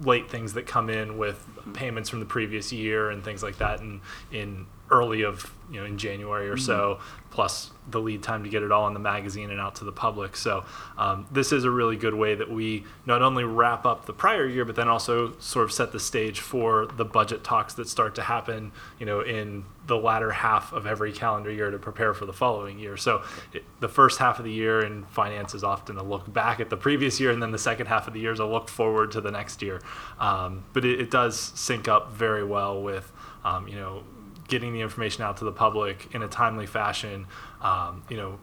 late 0.00 0.30
things 0.30 0.54
that 0.54 0.66
come 0.66 0.88
in 0.88 1.18
with 1.18 1.46
payments 1.74 2.08
from 2.08 2.20
the 2.20 2.26
previous 2.26 2.72
year 2.72 3.10
and 3.10 3.22
things 3.24 3.42
like 3.42 3.58
that 3.58 3.80
in 3.80 4.00
in 4.32 4.66
early 4.90 5.22
of 5.22 5.52
you 5.70 5.80
know 5.80 5.86
in 5.86 5.98
January 5.98 6.48
or 6.48 6.56
so 6.56 6.98
plus 7.30 7.70
the 7.90 8.00
lead 8.00 8.22
time 8.22 8.42
to 8.42 8.48
get 8.48 8.62
it 8.62 8.72
all 8.72 8.86
in 8.88 8.94
the 8.94 9.00
magazine 9.00 9.50
and 9.50 9.60
out 9.60 9.76
to 9.76 9.84
the 9.84 9.92
public. 9.92 10.36
So 10.36 10.64
um, 10.96 11.26
this 11.30 11.52
is 11.52 11.64
a 11.64 11.70
really 11.70 11.96
good 11.96 12.14
way 12.14 12.34
that 12.34 12.50
we 12.50 12.84
not 13.06 13.22
only 13.22 13.44
wrap 13.44 13.86
up 13.86 14.06
the 14.06 14.12
prior 14.12 14.46
year 14.46 14.64
but 14.64 14.76
then 14.76 14.88
also 14.88 15.38
sort 15.38 15.64
of 15.64 15.72
set 15.72 15.92
the 15.92 16.00
stage 16.00 16.40
for 16.40 16.86
the 16.86 17.04
budget 17.04 17.44
talks 17.44 17.74
that 17.74 17.88
start 17.88 18.14
to 18.16 18.22
happen 18.22 18.72
you 18.98 19.06
know 19.06 19.20
in 19.20 19.64
the 19.86 19.96
latter 19.96 20.30
half 20.30 20.72
of 20.72 20.86
every 20.86 21.12
calendar 21.12 21.50
year 21.50 21.70
to 21.70 21.78
prepare 21.78 22.12
for 22.12 22.26
the 22.26 22.32
following 22.32 22.78
year. 22.78 22.96
So 22.96 23.22
it, 23.52 23.64
the 23.80 23.88
first 23.88 24.18
half 24.18 24.38
of 24.38 24.44
the 24.44 24.52
year 24.52 24.80
in 24.80 25.04
finance 25.06 25.54
is 25.54 25.64
often 25.64 25.96
a 25.96 26.02
look 26.02 26.30
back 26.32 26.60
at 26.60 26.70
the 26.70 26.76
previous 26.76 27.18
year 27.18 27.30
and 27.30 27.42
then 27.42 27.52
the 27.52 27.58
second 27.58 27.86
half 27.86 28.06
of 28.06 28.12
the 28.14 28.20
year 28.20 28.32
is 28.32 28.38
a 28.38 28.46
look 28.46 28.68
forward 28.68 29.12
to 29.12 29.20
the 29.20 29.30
next 29.30 29.62
year. 29.62 29.80
Um, 30.20 30.64
but 30.74 30.84
it, 30.84 31.00
it 31.00 31.10
does 31.10 31.38
sync 31.38 31.88
up 31.88 32.12
very 32.12 32.44
well 32.44 32.82
with 32.82 33.10
um, 33.44 33.66
you 33.66 33.76
know 33.76 34.02
getting 34.48 34.72
the 34.72 34.80
information 34.80 35.22
out 35.22 35.36
to 35.36 35.44
the 35.44 35.52
public 35.52 36.12
in 36.14 36.22
a 36.22 36.28
timely 36.28 36.66
fashion 36.66 37.26
um, 37.60 38.02
you 38.08 38.16
know 38.16 38.38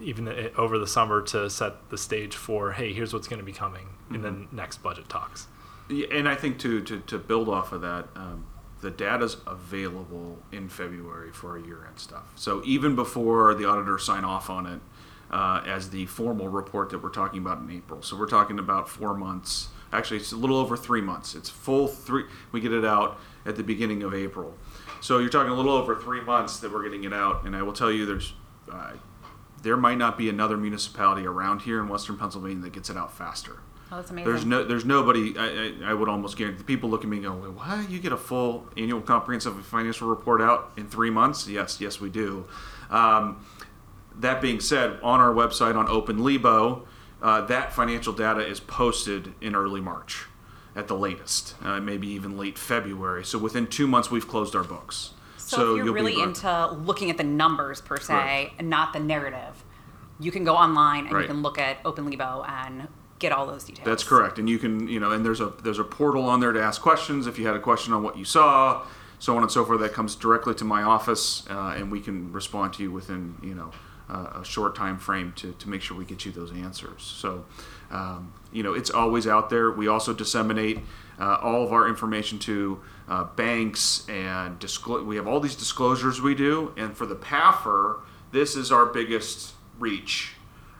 even 0.00 0.28
over 0.56 0.78
the 0.78 0.86
summer 0.86 1.20
to 1.20 1.48
set 1.50 1.88
the 1.90 1.98
stage 1.98 2.36
for 2.36 2.72
hey 2.72 2.92
here's 2.92 3.12
what's 3.12 3.28
going 3.28 3.40
to 3.40 3.44
be 3.44 3.52
coming 3.52 3.88
in 4.12 4.22
the 4.22 4.46
next 4.52 4.82
budget 4.82 5.08
talks 5.08 5.46
Yeah, 5.88 6.06
and 6.10 6.28
I 6.28 6.34
think 6.34 6.58
to 6.60 6.80
to, 6.82 7.00
to 7.00 7.18
build 7.18 7.48
off 7.48 7.72
of 7.72 7.80
that, 7.82 8.08
um, 8.16 8.46
the 8.80 8.90
data's 8.90 9.38
available 9.46 10.38
in 10.52 10.68
February 10.68 11.32
for 11.32 11.52
our 11.52 11.58
year-end 11.58 11.98
stuff. 11.98 12.32
So 12.36 12.62
even 12.64 12.94
before 12.94 13.54
the 13.54 13.64
auditors 13.64 14.04
sign 14.04 14.24
off 14.24 14.50
on 14.50 14.66
it, 14.66 14.80
uh, 15.34 15.60
as 15.66 15.90
the 15.90 16.06
formal 16.06 16.48
report 16.48 16.90
that 16.90 17.02
we're 17.02 17.08
talking 17.10 17.40
about 17.40 17.58
in 17.58 17.68
April. 17.68 18.00
So 18.02 18.16
we're 18.16 18.28
talking 18.28 18.60
about 18.60 18.88
four 18.88 19.14
months. 19.14 19.68
Actually, 19.92 20.18
it's 20.18 20.30
a 20.30 20.36
little 20.36 20.56
over 20.56 20.76
three 20.76 21.00
months. 21.00 21.34
It's 21.34 21.50
full 21.50 21.88
three. 21.88 22.24
We 22.52 22.60
get 22.60 22.72
it 22.72 22.84
out 22.84 23.18
at 23.44 23.56
the 23.56 23.64
beginning 23.64 24.04
of 24.04 24.14
April. 24.14 24.54
So 25.00 25.18
you're 25.18 25.28
talking 25.28 25.50
a 25.50 25.54
little 25.56 25.72
over 25.72 25.96
three 25.96 26.20
months 26.20 26.60
that 26.60 26.72
we're 26.72 26.84
getting 26.84 27.02
it 27.02 27.12
out. 27.12 27.44
And 27.44 27.56
I 27.56 27.62
will 27.62 27.72
tell 27.72 27.90
you, 27.90 28.06
there's 28.06 28.32
uh, 28.70 28.92
there 29.60 29.76
might 29.76 29.98
not 29.98 30.16
be 30.16 30.28
another 30.28 30.56
municipality 30.56 31.26
around 31.26 31.62
here 31.62 31.80
in 31.80 31.88
Western 31.88 32.16
Pennsylvania 32.16 32.62
that 32.62 32.72
gets 32.72 32.88
it 32.88 32.96
out 32.96 33.12
faster. 33.12 33.58
Oh, 33.90 33.96
that's 33.96 34.10
amazing. 34.10 34.30
There's 34.30 34.46
no, 34.46 34.64
there's 34.64 34.84
nobody. 34.84 35.36
I, 35.36 35.46
I, 35.46 35.90
I 35.90 35.94
would 35.94 36.08
almost 36.08 36.36
guarantee. 36.36 36.58
The 36.58 36.64
people 36.64 36.90
look 36.90 37.02
at 37.02 37.10
me 37.10 37.18
and 37.18 37.26
go, 37.26 37.32
"Wait, 37.32 37.52
"What? 37.52 37.90
You 37.90 37.98
get 37.98 38.12
a 38.12 38.16
full 38.16 38.68
annual 38.76 39.00
comprehensive 39.00 39.64
financial 39.66 40.08
report 40.08 40.40
out 40.40 40.72
in 40.76 40.88
three 40.88 41.10
months?" 41.10 41.48
Yes, 41.48 41.80
yes, 41.80 42.00
we 42.00 42.08
do. 42.08 42.46
Um, 42.90 43.44
that 44.20 44.40
being 44.40 44.60
said, 44.60 44.98
on 45.02 45.20
our 45.20 45.32
website 45.32 45.76
on 45.76 45.86
OpenLebo, 45.86 46.86
uh, 47.22 47.40
that 47.42 47.72
financial 47.72 48.12
data 48.12 48.46
is 48.46 48.60
posted 48.60 49.34
in 49.40 49.54
early 49.54 49.80
March, 49.80 50.26
at 50.76 50.88
the 50.88 50.96
latest, 50.96 51.54
uh, 51.62 51.80
maybe 51.80 52.08
even 52.08 52.36
late 52.36 52.58
February. 52.58 53.24
So 53.24 53.38
within 53.38 53.66
two 53.66 53.86
months, 53.86 54.10
we've 54.10 54.28
closed 54.28 54.54
our 54.54 54.64
books. 54.64 55.12
So, 55.36 55.56
if 55.56 55.60
you're 55.60 55.76
you'll 55.76 55.94
be 55.94 56.00
really 56.00 56.16
right. 56.16 56.28
into 56.28 56.72
looking 56.72 57.10
at 57.10 57.18
the 57.18 57.24
numbers 57.24 57.80
per 57.80 57.98
se 57.98 58.14
Correct. 58.14 58.52
and 58.58 58.70
not 58.70 58.92
the 58.92 59.00
narrative, 59.00 59.62
you 60.18 60.30
can 60.30 60.42
go 60.42 60.54
online 60.54 61.04
and 61.06 61.12
Right. 61.12 61.22
you 61.22 61.28
can 61.28 61.42
look 61.42 61.58
at 61.58 61.82
OpenLebo 61.84 62.48
and 62.48 62.88
get 63.18 63.30
all 63.30 63.46
those 63.46 63.64
details. 63.64 63.84
That's 63.84 64.02
correct, 64.04 64.38
and 64.38 64.48
you 64.48 64.58
can, 64.58 64.88
you 64.88 64.98
know, 64.98 65.10
and 65.10 65.24
there's 65.24 65.40
a 65.40 65.52
there's 65.62 65.78
a 65.78 65.84
portal 65.84 66.24
on 66.24 66.40
there 66.40 66.52
to 66.52 66.62
ask 66.62 66.80
questions 66.80 67.26
if 67.26 67.38
you 67.38 67.46
had 67.46 67.54
a 67.54 67.60
question 67.60 67.92
on 67.92 68.02
what 68.02 68.16
you 68.16 68.24
saw, 68.24 68.86
so 69.18 69.36
on 69.36 69.42
and 69.42 69.52
so 69.52 69.64
forth. 69.64 69.80
That 69.80 69.92
comes 69.92 70.14
directly 70.16 70.54
to 70.54 70.64
my 70.64 70.82
office, 70.82 71.44
uh, 71.50 71.74
and 71.76 71.90
we 71.92 72.00
can 72.00 72.32
respond 72.32 72.72
to 72.74 72.82
you 72.82 72.90
within, 72.90 73.36
you 73.42 73.54
know, 73.54 73.70
uh, 74.08 74.40
a 74.40 74.44
short 74.44 74.74
time 74.74 74.98
frame 74.98 75.32
to 75.36 75.52
to 75.52 75.68
make 75.68 75.82
sure 75.82 75.96
we 75.96 76.04
get 76.04 76.24
you 76.24 76.32
those 76.32 76.52
answers. 76.52 77.02
So, 77.02 77.44
um, 77.90 78.32
you 78.52 78.62
know, 78.62 78.74
it's 78.74 78.90
always 78.90 79.26
out 79.26 79.50
there. 79.50 79.70
We 79.70 79.88
also 79.88 80.12
disseminate 80.12 80.80
uh, 81.18 81.38
all 81.42 81.64
of 81.64 81.72
our 81.72 81.88
information 81.88 82.38
to 82.40 82.80
uh, 83.08 83.24
banks 83.24 84.08
and 84.08 84.58
disclo- 84.58 85.04
we 85.04 85.16
have 85.16 85.26
all 85.26 85.40
these 85.40 85.56
disclosures 85.56 86.20
we 86.20 86.34
do, 86.34 86.72
and 86.76 86.96
for 86.96 87.06
the 87.06 87.16
PAFR, 87.16 88.00
this 88.32 88.56
is 88.56 88.72
our 88.72 88.86
biggest 88.86 89.52
reach 89.78 90.34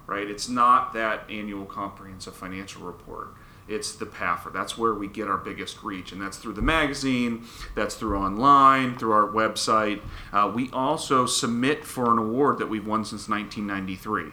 right? 0.07 0.28
It's 0.28 0.49
not 0.49 0.93
that 0.95 1.28
annual 1.31 1.64
comprehensive 1.64 2.35
financial 2.35 2.83
report. 2.83 3.35
It's 3.66 3.94
the 3.94 4.06
PAFR. 4.06 4.52
That's 4.52 4.76
where 4.76 4.94
we 4.94 5.06
get 5.06 5.28
our 5.28 5.38
biggest 5.38 5.83
reach, 5.83 6.12
and 6.12 6.21
that's 6.21 6.37
through 6.37 6.52
the 6.52 6.62
magazine, 6.62 7.47
that's 7.75 7.94
through 7.94 8.18
online, 8.18 8.99
through 8.99 9.12
our 9.12 9.28
website. 9.28 10.02
Uh, 10.33 10.52
we 10.54 10.71
also 10.71 11.25
submit 11.26 11.85
for 11.85 12.12
an 12.12 12.18
award 12.18 12.59
that 12.59 12.68
we've 12.68 12.87
won 12.87 13.04
since 13.04 13.28
1993. 13.28 14.33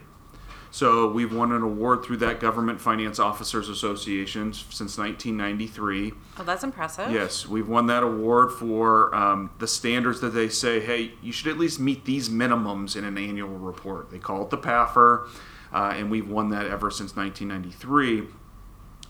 So 0.74 1.12
we've 1.12 1.34
won 1.34 1.52
an 1.52 1.62
award 1.62 2.04
through 2.04 2.18
that 2.18 2.40
Government 2.40 2.80
Finance 2.80 3.20
Officers 3.20 3.68
Association 3.68 4.54
since 4.54 4.98
1993. 4.98 6.14
Oh, 6.38 6.44
that's 6.44 6.64
impressive. 6.64 7.12
Yes, 7.12 7.46
we've 7.46 7.68
won 7.68 7.88
that 7.88 8.04
award 8.04 8.54
for 8.54 9.14
um, 9.14 9.52
the 9.60 9.68
standards 9.68 10.22
that 10.22 10.30
they 10.30 10.48
say, 10.48 10.80
hey, 10.80 11.12
you 11.22 11.34
should 11.34 11.52
at 11.52 11.58
least 11.58 11.82
meet 11.82 12.06
these 12.06 12.30
minimums 12.30 12.96
in 12.96 13.04
an 13.04 13.18
annual 13.18 13.50
report. 13.50 14.12
They 14.12 14.20
call 14.20 14.44
it 14.44 14.50
the 14.50 14.58
PAFR, 14.58 15.28
uh, 15.74 15.94
and 15.94 16.10
we've 16.10 16.30
won 16.30 16.50
that 16.52 16.68
ever 16.68 16.90
since 16.90 17.18
1993. 17.18 18.28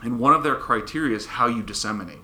And 0.03 0.19
one 0.19 0.33
of 0.33 0.43
their 0.43 0.55
criteria 0.55 1.15
is 1.15 1.25
how 1.25 1.47
you 1.47 1.61
disseminate. 1.63 2.19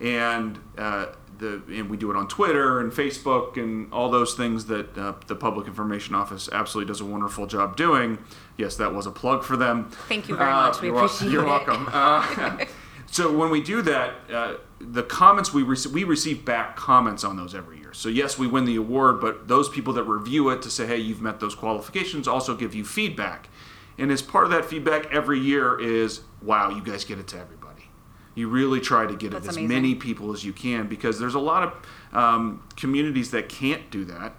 And 0.00 0.58
uh, 0.76 1.06
the 1.38 1.62
and 1.68 1.90
we 1.90 1.96
do 1.96 2.10
it 2.10 2.16
on 2.16 2.28
Twitter 2.28 2.80
and 2.80 2.92
Facebook 2.92 3.56
and 3.56 3.92
all 3.92 4.10
those 4.10 4.34
things 4.34 4.66
that 4.66 4.96
uh, 4.96 5.14
the 5.26 5.34
Public 5.36 5.66
Information 5.66 6.14
Office 6.14 6.48
absolutely 6.52 6.88
does 6.92 7.00
a 7.00 7.04
wonderful 7.04 7.46
job 7.46 7.76
doing. 7.76 8.18
Yes, 8.56 8.76
that 8.76 8.94
was 8.94 9.06
a 9.06 9.10
plug 9.10 9.42
for 9.44 9.56
them. 9.56 9.90
Thank 10.08 10.28
you 10.28 10.36
very 10.36 10.50
Uh, 10.50 10.66
much. 10.66 10.80
We 10.80 10.88
you're 10.88 10.96
appreciate 10.96 11.32
You're 11.32 11.42
it. 11.44 11.46
welcome. 11.46 11.88
Uh, 11.92 12.64
so 13.06 13.36
when 13.36 13.50
we 13.50 13.60
do 13.60 13.82
that, 13.82 14.14
uh, 14.32 14.54
the 14.80 15.02
comments 15.02 15.52
we 15.52 15.62
receive, 15.64 15.92
we 15.92 16.04
receive 16.04 16.44
back 16.44 16.76
comments 16.76 17.24
on 17.24 17.36
those 17.36 17.54
every 17.54 17.78
year. 17.78 17.92
So 17.92 18.08
yes, 18.08 18.38
we 18.38 18.46
win 18.46 18.64
the 18.64 18.76
award, 18.76 19.20
but 19.20 19.48
those 19.48 19.68
people 19.68 19.92
that 19.94 20.04
review 20.04 20.50
it 20.50 20.62
to 20.62 20.70
say, 20.70 20.86
hey, 20.86 20.98
you've 20.98 21.20
met 21.22 21.40
those 21.40 21.54
qualifications, 21.56 22.28
also 22.28 22.54
give 22.54 22.74
you 22.74 22.84
feedback. 22.84 23.48
And 23.96 24.12
as 24.12 24.22
part 24.22 24.44
of 24.44 24.50
that 24.52 24.64
feedback 24.64 25.12
every 25.12 25.40
year 25.40 25.80
is, 25.80 26.20
wow, 26.42 26.70
you 26.70 26.82
guys 26.82 27.04
get 27.04 27.18
it 27.18 27.26
to 27.28 27.38
everybody. 27.38 27.90
You 28.34 28.48
really 28.48 28.80
try 28.80 29.06
to 29.06 29.16
get 29.16 29.32
That's 29.32 29.46
it 29.46 29.48
as 29.48 29.56
amazing. 29.56 29.74
many 29.74 29.94
people 29.96 30.32
as 30.32 30.44
you 30.44 30.52
can 30.52 30.86
because 30.86 31.18
there's 31.18 31.34
a 31.34 31.40
lot 31.40 31.62
of 31.64 32.16
um, 32.16 32.62
communities 32.76 33.32
that 33.32 33.48
can't 33.48 33.90
do 33.90 34.04
that 34.04 34.34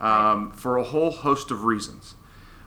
um, 0.00 0.50
for 0.52 0.78
a 0.78 0.82
whole 0.82 1.10
host 1.10 1.50
of 1.50 1.64
reasons. 1.64 2.14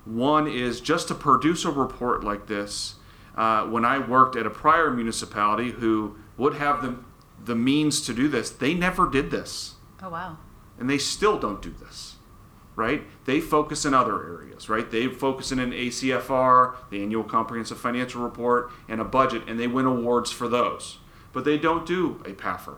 One 0.06 0.48
is 0.48 0.80
just 0.80 1.08
to 1.08 1.16
produce 1.16 1.66
a 1.66 1.72
report 1.72 2.24
like 2.24 2.48
this. 2.48 2.96
Uh, 3.36 3.66
when 3.66 3.86
I 3.86 4.00
worked 4.00 4.36
at 4.36 4.46
a 4.46 4.50
prior 4.50 4.90
municipality 4.92 5.72
who 5.72 6.16
would 6.38 6.56
have 6.56 6.82
the, 6.82 6.98
the 7.44 7.56
means 7.56 8.02
to 8.02 8.14
do 8.14 8.28
this, 8.28 8.50
they 8.50 8.74
never 8.74 9.10
did 9.10 9.32
this. 9.32 9.76
Oh, 10.02 10.10
wow. 10.10 10.38
And 10.80 10.88
they 10.90 11.00
still 11.00 11.40
don't 11.40 11.62
do 11.62 11.72
this, 11.72 12.17
right? 12.78 13.02
They 13.26 13.42
focus 13.42 13.86
in 13.86 13.94
other 13.96 14.24
areas, 14.24 14.70
right? 14.70 14.90
They 14.90 15.08
focus 15.08 15.52
in 15.52 15.58
an 15.60 15.72
ACFR, 15.72 16.76
the 16.92 17.02
Annual 17.02 17.24
Comprehensive 17.24 17.80
Financial 17.80 18.22
Report, 18.22 18.72
and 18.88 19.02
a 19.02 19.04
budget, 19.04 19.42
and 19.48 19.60
they 19.60 19.68
win 19.68 19.88
awards 19.88 20.32
for 20.32 20.48
those. 20.48 21.00
But 21.34 21.44
they 21.44 21.58
don't 21.58 21.88
do 21.88 22.22
a 22.24 22.34
PAFR. 22.34 22.78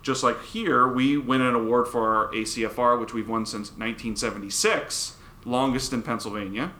Just 0.00 0.22
like 0.22 0.40
here, 0.44 0.86
we 0.86 1.16
win 1.16 1.40
an 1.40 1.56
award 1.56 1.88
for 1.88 2.14
our 2.14 2.32
ACFR, 2.32 3.00
which 3.00 3.12
we've 3.12 3.28
won 3.28 3.44
since 3.44 3.70
1976, 3.70 5.16
longest 5.44 5.92
in 5.92 6.02
Pennsylvania, 6.02 6.72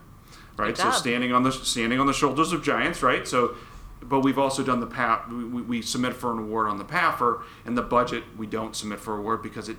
right? 0.56 0.78
So 0.78 0.92
standing 0.92 1.32
on 1.32 1.42
the 1.42 1.50
standing 1.50 1.98
on 1.98 2.06
the 2.06 2.12
shoulders 2.12 2.52
of 2.52 2.62
giants, 2.62 3.02
right? 3.02 3.26
So, 3.26 3.56
but 4.00 4.20
we've 4.20 4.38
also 4.38 4.62
done 4.62 4.78
the. 4.78 5.20
We, 5.28 5.44
we, 5.44 5.62
we 5.62 5.82
submit 5.82 6.14
for 6.14 6.30
an 6.30 6.38
award 6.38 6.68
on 6.68 6.78
the 6.78 6.84
PAFR, 6.84 7.42
and 7.64 7.76
the 7.76 7.82
budget 7.82 8.22
we 8.36 8.46
don't 8.46 8.76
submit 8.76 9.00
for 9.00 9.18
award 9.18 9.42
because 9.42 9.68
it, 9.68 9.78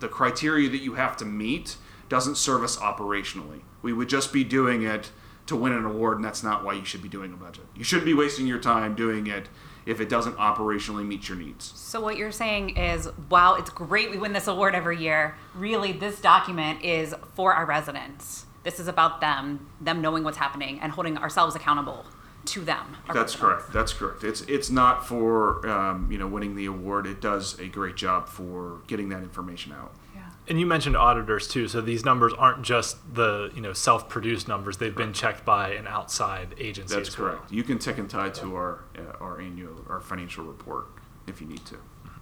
the 0.00 0.08
criteria 0.08 0.68
that 0.68 0.82
you 0.82 0.94
have 0.94 1.16
to 1.18 1.24
meet 1.24 1.76
doesn't 2.08 2.36
serve 2.36 2.62
us 2.62 2.76
operationally. 2.76 3.60
We 3.82 3.92
would 3.92 4.08
just 4.08 4.32
be 4.32 4.44
doing 4.44 4.82
it 4.82 5.10
to 5.46 5.56
win 5.56 5.72
an 5.72 5.84
award, 5.84 6.16
and 6.16 6.24
that's 6.24 6.42
not 6.42 6.64
why 6.64 6.74
you 6.74 6.84
should 6.84 7.02
be 7.02 7.08
doing 7.08 7.32
a 7.32 7.36
budget. 7.36 7.64
You 7.74 7.84
shouldn't 7.84 8.06
be 8.06 8.14
wasting 8.14 8.46
your 8.46 8.58
time 8.58 8.94
doing 8.94 9.26
it 9.26 9.48
if 9.86 10.00
it 10.00 10.08
doesn't 10.08 10.36
operationally 10.36 11.06
meet 11.06 11.28
your 11.28 11.38
needs. 11.38 11.72
So 11.74 12.00
what 12.00 12.18
you're 12.18 12.32
saying 12.32 12.76
is, 12.76 13.08
wow, 13.30 13.54
it's 13.54 13.70
great 13.70 14.10
we 14.10 14.18
win 14.18 14.34
this 14.34 14.46
award 14.46 14.74
every 14.74 14.98
year. 14.98 15.36
Really, 15.54 15.92
this 15.92 16.20
document 16.20 16.84
is 16.84 17.14
for 17.34 17.54
our 17.54 17.64
residents. 17.64 18.44
This 18.64 18.78
is 18.78 18.88
about 18.88 19.22
them, 19.22 19.70
them 19.80 20.02
knowing 20.02 20.24
what's 20.24 20.36
happening 20.36 20.80
and 20.80 20.92
holding 20.92 21.16
ourselves 21.16 21.56
accountable 21.56 22.04
to 22.52 22.60
them. 22.60 22.96
our 23.08 23.14
That's 23.14 23.34
residents. 23.34 23.36
correct. 23.36 23.72
That's 23.72 23.92
correct. 23.92 24.24
It's 24.24 24.40
it's 24.42 24.70
not 24.70 25.06
for 25.06 25.66
um, 25.68 26.10
you 26.10 26.18
know 26.18 26.26
winning 26.26 26.54
the 26.56 26.66
award. 26.66 27.06
It 27.06 27.20
does 27.20 27.58
a 27.58 27.68
great 27.68 27.96
job 27.96 28.28
for 28.28 28.80
getting 28.86 29.08
that 29.10 29.22
information 29.22 29.72
out. 29.72 29.94
Yeah. 30.14 30.22
And 30.48 30.58
you 30.58 30.66
mentioned 30.66 30.96
auditors 30.96 31.46
too, 31.46 31.68
so 31.68 31.80
these 31.80 32.04
numbers 32.04 32.32
aren't 32.32 32.62
just 32.62 32.96
the 33.14 33.50
you 33.54 33.60
know 33.60 33.72
self-produced 33.72 34.48
numbers; 34.48 34.78
they've 34.78 34.94
been 34.96 35.12
checked 35.12 35.44
by 35.44 35.70
an 35.72 35.86
outside 35.86 36.54
agency. 36.58 36.94
That's 36.94 37.08
as 37.10 37.18
well. 37.18 37.30
correct. 37.30 37.52
You 37.52 37.62
can 37.62 37.78
tick 37.78 37.98
and 37.98 38.08
tie 38.08 38.30
to 38.30 38.54
our 38.56 38.84
uh, 38.96 39.22
our 39.24 39.40
annual 39.40 39.84
our 39.88 40.00
financial 40.00 40.44
report 40.44 40.86
if 41.26 41.40
you 41.42 41.46
need 41.46 41.64
to, 41.66 41.76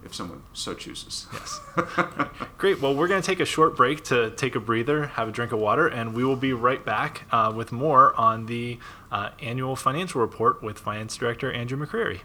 if 0.06 0.14
someone 0.14 0.42
so 0.54 0.72
chooses. 0.72 1.26
Yes. 1.32 1.60
Great. 2.58 2.80
Well, 2.80 2.94
we're 2.94 3.08
going 3.08 3.20
to 3.20 3.26
take 3.26 3.40
a 3.40 3.44
short 3.44 3.76
break 3.76 4.04
to 4.04 4.30
take 4.30 4.54
a 4.54 4.60
breather, 4.60 5.08
have 5.08 5.28
a 5.28 5.32
drink 5.32 5.52
of 5.52 5.58
water, 5.58 5.86
and 5.86 6.14
we 6.14 6.24
will 6.24 6.36
be 6.36 6.52
right 6.52 6.82
back 6.82 7.24
uh, 7.32 7.52
with 7.54 7.72
more 7.72 8.14
on 8.18 8.46
the 8.46 8.78
uh, 9.12 9.30
annual 9.40 9.76
financial 9.76 10.20
report 10.20 10.62
with 10.62 10.78
Finance 10.78 11.16
Director 11.16 11.52
Andrew 11.52 11.76
McCreery. 11.76 12.20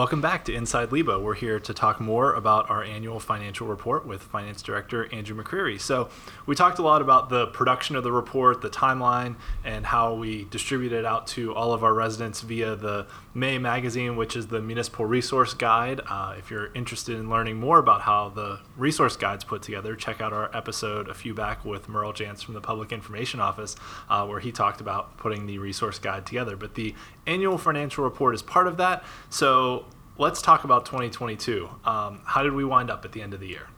Welcome 0.00 0.22
back 0.22 0.46
to 0.46 0.54
Inside 0.54 0.92
Lebo. 0.92 1.20
We're 1.20 1.34
here 1.34 1.60
to 1.60 1.74
talk 1.74 2.00
more 2.00 2.32
about 2.32 2.70
our 2.70 2.82
annual 2.82 3.20
financial 3.20 3.66
report 3.66 4.06
with 4.06 4.22
Finance 4.22 4.62
Director 4.62 5.12
Andrew 5.12 5.36
McCreery. 5.36 5.78
So, 5.78 6.08
we 6.46 6.54
talked 6.54 6.78
a 6.78 6.82
lot 6.82 7.02
about 7.02 7.28
the 7.28 7.48
production 7.48 7.96
of 7.96 8.02
the 8.02 8.10
report, 8.10 8.62
the 8.62 8.70
timeline, 8.70 9.36
and 9.62 9.84
how 9.84 10.14
we 10.14 10.44
distribute 10.44 10.92
it 10.92 11.04
out 11.04 11.26
to 11.26 11.54
all 11.54 11.74
of 11.74 11.84
our 11.84 11.92
residents 11.92 12.40
via 12.40 12.76
the 12.76 13.08
May 13.34 13.58
magazine, 13.58 14.16
which 14.16 14.36
is 14.36 14.46
the 14.46 14.62
Municipal 14.62 15.04
Resource 15.04 15.52
Guide. 15.52 16.00
Uh, 16.08 16.34
if 16.38 16.50
you're 16.50 16.72
interested 16.72 17.18
in 17.18 17.28
learning 17.28 17.60
more 17.60 17.78
about 17.78 18.00
how 18.00 18.30
the 18.30 18.60
resource 18.78 19.18
guide's 19.18 19.44
put 19.44 19.60
together, 19.60 19.94
check 19.96 20.22
out 20.22 20.32
our 20.32 20.50
episode 20.56 21.08
a 21.08 21.14
few 21.14 21.34
back 21.34 21.62
with 21.62 21.90
Merle 21.90 22.14
Jantz 22.14 22.42
from 22.42 22.54
the 22.54 22.62
Public 22.62 22.90
Information 22.90 23.38
Office, 23.38 23.76
uh, 24.08 24.26
where 24.26 24.40
he 24.40 24.50
talked 24.50 24.80
about 24.80 25.18
putting 25.18 25.44
the 25.44 25.58
resource 25.58 25.98
guide 25.98 26.24
together. 26.24 26.56
But 26.56 26.74
the 26.74 26.94
annual 27.26 27.58
financial 27.58 28.04
report 28.04 28.34
is 28.34 28.42
part 28.42 28.66
of 28.66 28.76
that. 28.78 29.04
So, 29.28 29.86
let's 30.18 30.42
talk 30.42 30.64
about 30.64 30.84
2022. 30.84 31.68
Um, 31.84 32.20
how 32.24 32.42
did 32.42 32.52
we 32.52 32.64
wind 32.64 32.90
up 32.90 33.04
at 33.04 33.12
the 33.12 33.22
end 33.22 33.34
of 33.34 33.40
the 33.40 33.48
year? 33.48 33.68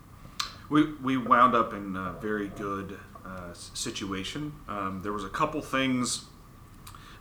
We, 0.69 0.93
we 0.93 1.17
wound 1.17 1.55
up 1.55 1.73
in 1.73 1.95
a 1.95 2.13
very 2.19 2.49
good 2.49 2.99
uh, 3.25 3.53
situation. 3.53 4.53
Um, 4.67 5.01
there 5.03 5.13
was 5.13 5.23
a 5.23 5.29
couple 5.29 5.61
things 5.61 6.25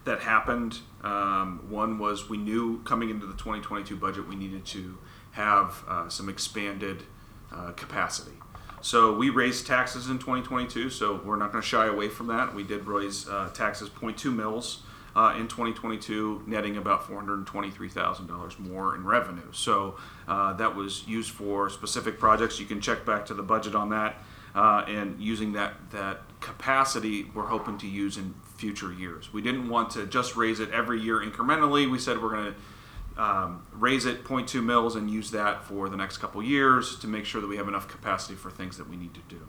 that 0.04 0.20
happened. 0.20 0.78
Um, 1.02 1.64
one 1.68 1.98
was 1.98 2.28
we 2.28 2.36
knew 2.36 2.82
coming 2.82 3.10
into 3.10 3.26
the 3.26 3.34
2022 3.34 3.96
budget 3.96 4.28
we 4.28 4.36
needed 4.36 4.64
to 4.66 4.98
have 5.32 5.84
uh, 5.88 6.08
some 6.08 6.28
expanded 6.28 7.04
uh, 7.52 7.72
capacity. 7.72 8.32
So 8.80 9.14
we 9.14 9.30
raised 9.30 9.66
taxes 9.66 10.08
in 10.08 10.18
2022, 10.18 10.90
so 10.90 11.20
we're 11.24 11.36
not 11.36 11.52
going 11.52 11.62
to 11.62 11.68
shy 11.68 11.86
away 11.86 12.08
from 12.08 12.26
that. 12.26 12.52
We 12.54 12.64
did 12.64 12.86
raise 12.86 13.28
uh, 13.28 13.50
taxes 13.54 13.88
0.2 13.88 14.34
mils 14.34 14.82
uh, 15.14 15.34
in 15.36 15.48
2022, 15.48 16.44
netting 16.46 16.76
about 16.76 17.06
$423,000 17.06 18.58
more 18.58 18.94
in 18.94 19.04
revenue. 19.04 19.52
So 19.52 19.96
uh, 20.26 20.54
that 20.54 20.74
was 20.74 21.06
used 21.06 21.30
for 21.30 21.68
specific 21.68 22.18
projects. 22.18 22.58
You 22.58 22.66
can 22.66 22.80
check 22.80 23.04
back 23.04 23.26
to 23.26 23.34
the 23.34 23.42
budget 23.42 23.74
on 23.74 23.90
that. 23.90 24.16
Uh, 24.54 24.84
and 24.86 25.18
using 25.18 25.52
that, 25.52 25.74
that 25.92 26.20
capacity, 26.40 27.24
we're 27.34 27.46
hoping 27.46 27.78
to 27.78 27.86
use 27.86 28.18
in 28.18 28.34
future 28.56 28.92
years. 28.92 29.32
We 29.32 29.40
didn't 29.40 29.68
want 29.68 29.90
to 29.92 30.06
just 30.06 30.36
raise 30.36 30.60
it 30.60 30.70
every 30.70 31.00
year 31.00 31.20
incrementally. 31.20 31.90
We 31.90 31.98
said 31.98 32.22
we're 32.22 32.30
going 32.30 32.54
to 32.54 33.22
um, 33.22 33.66
raise 33.72 34.06
it 34.06 34.24
0.2 34.24 34.62
mils 34.62 34.96
and 34.96 35.10
use 35.10 35.30
that 35.30 35.64
for 35.64 35.88
the 35.88 35.96
next 35.96 36.18
couple 36.18 36.42
years 36.42 36.98
to 36.98 37.06
make 37.06 37.24
sure 37.24 37.40
that 37.40 37.46
we 37.46 37.56
have 37.56 37.68
enough 37.68 37.88
capacity 37.88 38.34
for 38.34 38.50
things 38.50 38.76
that 38.76 38.88
we 38.88 38.96
need 38.96 39.14
to 39.14 39.20
do. 39.28 39.40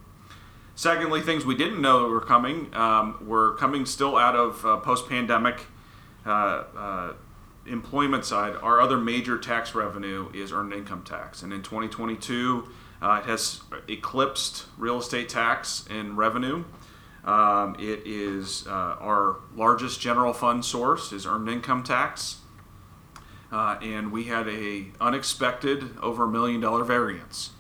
Secondly, 0.76 1.22
things 1.22 1.46
we 1.46 1.56
didn't 1.56 1.82
know 1.82 2.08
were 2.08 2.22
coming 2.22 2.74
um, 2.74 3.18
were 3.28 3.56
coming 3.56 3.86
still 3.86 4.18
out 4.18 4.36
of 4.36 4.66
uh, 4.66 4.78
post-pandemic 4.78 5.68
uh, 6.26 6.30
uh, 6.30 7.14
employment 7.68 8.26
side. 8.26 8.56
Our 8.56 8.82
other 8.82 8.98
major 8.98 9.38
tax 9.38 9.76
revenue 9.76 10.32
is 10.34 10.52
earned 10.52 10.74
income 10.74 11.04
tax, 11.04 11.44
and 11.44 11.54
in 11.54 11.62
2022, 11.62 12.68
uh, 13.02 13.22
it 13.24 13.30
has 13.30 13.62
eclipsed 13.88 14.66
real 14.78 14.98
estate 14.98 15.30
tax 15.30 15.86
in 15.90 16.16
revenue. 16.16 16.64
Um, 17.24 17.76
it 17.80 18.02
is 18.06 18.66
uh, 18.68 18.98
our 19.00 19.38
largest 19.56 20.02
general 20.02 20.34
fund 20.34 20.66
source 20.66 21.14
is 21.14 21.28
earned 21.28 21.50
income 21.50 21.84
tax, 21.84 22.38
uh, 23.52 23.78
and 23.80 24.12
we 24.12 24.24
had 24.24 24.48
a 24.48 24.88
unexpected 25.00 25.98
over 26.02 26.24
a 26.24 26.28
million 26.28 26.60
dollar 26.60 26.84
variance 26.84 27.52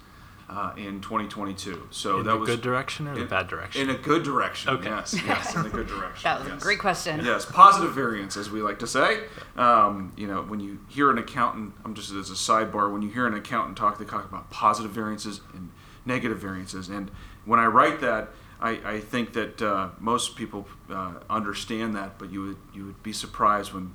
uh, 0.53 0.71
in 0.77 1.01
2022. 1.01 1.87
So 1.89 2.19
In 2.19 2.25
that 2.25 2.31
the 2.31 2.37
was 2.37 2.49
good 2.49 2.61
direction 2.61 3.07
or 3.07 3.15
the 3.15 3.21
in- 3.21 3.27
bad 3.27 3.47
direction? 3.47 3.81
In 3.89 3.95
a 3.95 3.97
good 3.97 4.23
direction. 4.23 4.73
Okay. 4.75 4.89
Yes. 4.89 5.15
Yes. 5.25 5.55
In 5.55 5.65
a 5.65 5.69
good 5.69 5.87
direction. 5.95 6.23
That 6.23 6.39
was 6.41 6.49
yes. 6.49 6.61
a 6.61 6.63
great 6.63 6.79
question. 6.79 7.25
Yes, 7.25 7.45
positive 7.45 7.93
variance, 7.93 8.37
as 8.37 8.49
we 8.51 8.61
like 8.61 8.79
to 8.79 8.87
say. 8.87 9.23
Um, 9.57 10.13
you 10.15 10.27
know, 10.27 10.43
when 10.43 10.59
you 10.59 10.79
hear 10.89 11.09
an 11.09 11.17
accountant, 11.17 11.73
I'm 11.83 11.95
just 11.95 12.11
as 12.11 12.29
a 12.29 12.33
sidebar, 12.33 12.91
when 12.91 13.01
you 13.01 13.09
hear 13.09 13.25
an 13.25 13.33
accountant 13.33 13.77
talk, 13.77 13.97
they 13.97 14.05
talk 14.05 14.25
about 14.25 14.49
positive 14.51 14.91
variances 14.91 15.41
and 15.53 15.71
negative 16.05 16.37
variances. 16.39 16.87
And 16.89 17.09
when 17.45 17.59
I 17.59 17.65
write 17.65 17.99
that, 18.01 18.29
I, 18.61 18.71
I 18.85 18.99
think 18.99 19.33
that 19.33 19.61
uh, 19.61 19.89
most 19.99 20.35
people 20.35 20.67
uh, 20.89 21.15
understand 21.29 21.95
that, 21.95 22.17
but 22.19 22.31
you 22.31 22.41
would 22.43 22.57
you 22.73 22.85
would 22.85 23.03
be 23.03 23.11
surprised 23.11 23.73
when 23.73 23.93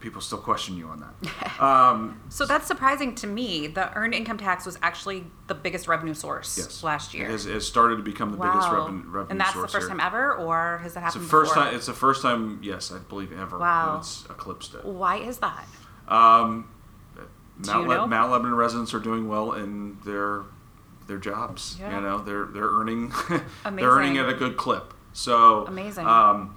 people 0.00 0.20
still 0.20 0.38
question 0.38 0.76
you 0.76 0.88
on 0.88 1.00
that. 1.00 1.60
Um, 1.60 2.22
So 2.30 2.46
that's 2.46 2.66
surprising 2.66 3.14
to 3.16 3.26
me. 3.26 3.66
The 3.66 3.92
earned 3.94 4.14
income 4.14 4.38
tax 4.38 4.64
was 4.64 4.78
actually 4.82 5.26
the 5.46 5.54
biggest 5.54 5.86
revenue 5.88 6.14
source 6.14 6.56
yes, 6.56 6.82
last 6.82 7.12
year. 7.12 7.26
it 7.26 7.32
has, 7.32 7.44
has 7.44 7.66
started 7.66 7.96
to 7.96 8.02
become 8.02 8.30
the 8.30 8.38
biggest 8.38 8.70
wow. 8.70 8.86
revenue, 8.86 9.02
revenue 9.10 9.26
and 9.30 9.40
that's 9.40 9.52
the 9.52 9.60
first 9.68 9.76
here. 9.76 9.88
time 9.88 10.00
ever, 10.00 10.34
or 10.34 10.78
has 10.78 10.94
that 10.94 11.04
It's 11.04 11.14
the 11.14 11.20
happened 11.20 11.30
first 11.30 11.50
before? 11.52 11.64
time. 11.64 11.74
It's 11.74 11.86
the 11.86 11.92
first 11.92 12.22
time. 12.22 12.60
Yes, 12.62 12.90
I 12.90 12.98
believe 12.98 13.38
ever. 13.38 13.58
Wow. 13.58 13.98
It's 13.98 14.24
eclipsed 14.30 14.74
it. 14.74 14.84
Why 14.86 15.16
is 15.16 15.38
that? 15.38 15.66
Um, 16.08 16.70
Mount, 17.66 17.88
Le-? 17.88 18.06
Mount 18.06 18.32
Lebanon 18.32 18.54
residents 18.54 18.94
are 18.94 19.00
doing 19.00 19.28
well 19.28 19.52
in 19.52 19.98
their 20.04 20.44
their 21.06 21.18
jobs. 21.18 21.76
Yeah. 21.78 21.96
You 21.96 22.00
know, 22.00 22.18
they're 22.22 22.46
they're 22.46 22.70
earning 22.70 23.12
they're 23.64 23.90
earning 23.90 24.16
at 24.16 24.28
a 24.28 24.34
good 24.34 24.56
clip. 24.56 24.94
So 25.12 25.66
Amazing. 25.66 26.06
Um, 26.06 26.56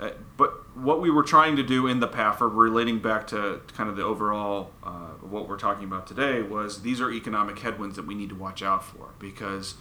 uh, 0.00 0.10
but 0.36 0.76
what 0.76 1.00
we 1.00 1.10
were 1.10 1.22
trying 1.22 1.56
to 1.56 1.62
do 1.62 1.86
in 1.86 2.00
the 2.00 2.08
PAFR, 2.08 2.50
relating 2.52 2.98
back 2.98 3.26
to 3.28 3.60
kind 3.74 3.88
of 3.88 3.96
the 3.96 4.02
overall 4.02 4.70
uh, 4.82 5.08
what 5.20 5.48
we're 5.48 5.58
talking 5.58 5.84
about 5.84 6.06
today, 6.06 6.42
was 6.42 6.82
these 6.82 7.00
are 7.00 7.10
economic 7.10 7.58
headwinds 7.58 7.96
that 7.96 8.06
we 8.06 8.14
need 8.14 8.28
to 8.30 8.36
watch 8.36 8.62
out 8.62 8.84
for. 8.84 9.10
Because. 9.18 9.74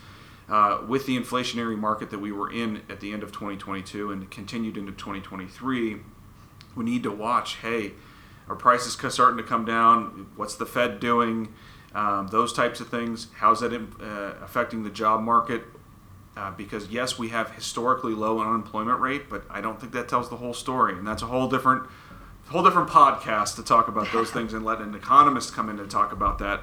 Uh, 0.50 0.82
with 0.90 1.06
the 1.06 1.18
inflationary 1.18 1.80
market 1.80 2.10
that 2.10 2.20
we 2.20 2.30
were 2.30 2.52
in 2.52 2.82
at 2.90 3.00
the 3.00 3.14
end 3.14 3.24
of 3.24 3.32
2022 3.32 4.12
and 4.12 4.30
continued 4.30 4.76
into 4.76 4.92
2023, 4.92 6.00
we 6.76 6.84
need 6.84 7.02
to 7.02 7.10
watch 7.10 7.56
hey 7.62 7.94
are 8.48 8.56
prices 8.56 8.98
starting 9.14 9.38
to 9.38 9.44
come 9.44 9.66
down? 9.66 10.28
What's 10.36 10.56
the 10.56 10.66
fed 10.66 11.00
doing? 11.00 11.54
Um, 11.96 12.28
those 12.28 12.54
types 12.54 12.80
of 12.80 12.90
things. 12.90 13.28
How's 13.36 13.62
that 13.62 13.74
uh, 13.74 14.44
affecting 14.44 14.84
the 14.84 14.90
job 14.90 15.22
market 15.22 15.64
uh, 16.36 16.52
because 16.52 16.88
yes 16.88 17.18
we 17.18 17.30
have 17.30 17.52
historically 17.52 18.14
low 18.14 18.40
unemployment 18.40 19.00
rate 19.00 19.30
but 19.30 19.44
i 19.50 19.62
don't 19.62 19.80
think 19.80 19.94
that 19.94 20.08
tells 20.08 20.30
the 20.30 20.38
whole 20.38 20.54
story 20.54 20.94
and 20.98 21.08
that's 21.08 21.22
a 21.22 21.28
whole 21.28 21.48
different 21.48 21.84
whole 22.48 22.64
different 22.64 22.90
podcast 22.90 23.56
to 23.56 23.64
talk 23.64 23.88
about 23.88 24.12
those 24.12 24.30
things 24.36 24.54
and 24.54 24.66
let 24.66 24.80
an 24.80 24.94
economist 24.96 25.54
come 25.54 25.70
in 25.70 25.78
to 25.78 25.88
talk 25.88 26.12
about 26.12 26.40
that 26.40 26.62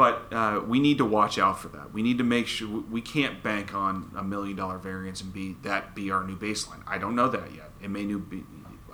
but 0.00 0.32
uh, 0.32 0.62
we 0.66 0.80
need 0.80 0.96
to 0.96 1.04
watch 1.04 1.38
out 1.38 1.60
for 1.60 1.68
that. 1.68 1.92
We 1.92 2.02
need 2.02 2.16
to 2.16 2.24
make 2.24 2.46
sure 2.46 2.82
we 2.90 3.02
can't 3.02 3.42
bank 3.42 3.74
on 3.74 4.10
a 4.16 4.24
million 4.24 4.56
dollar 4.56 4.78
variance 4.78 5.20
and 5.20 5.30
be 5.30 5.56
that 5.62 5.94
be 5.94 6.10
our 6.10 6.24
new 6.24 6.38
baseline. 6.38 6.82
I 6.86 6.96
don't 6.96 7.14
know 7.14 7.28
that 7.28 7.54
yet. 7.54 7.70
It 7.82 7.90
may 7.90 8.06
new 8.06 8.18
be. 8.18 8.42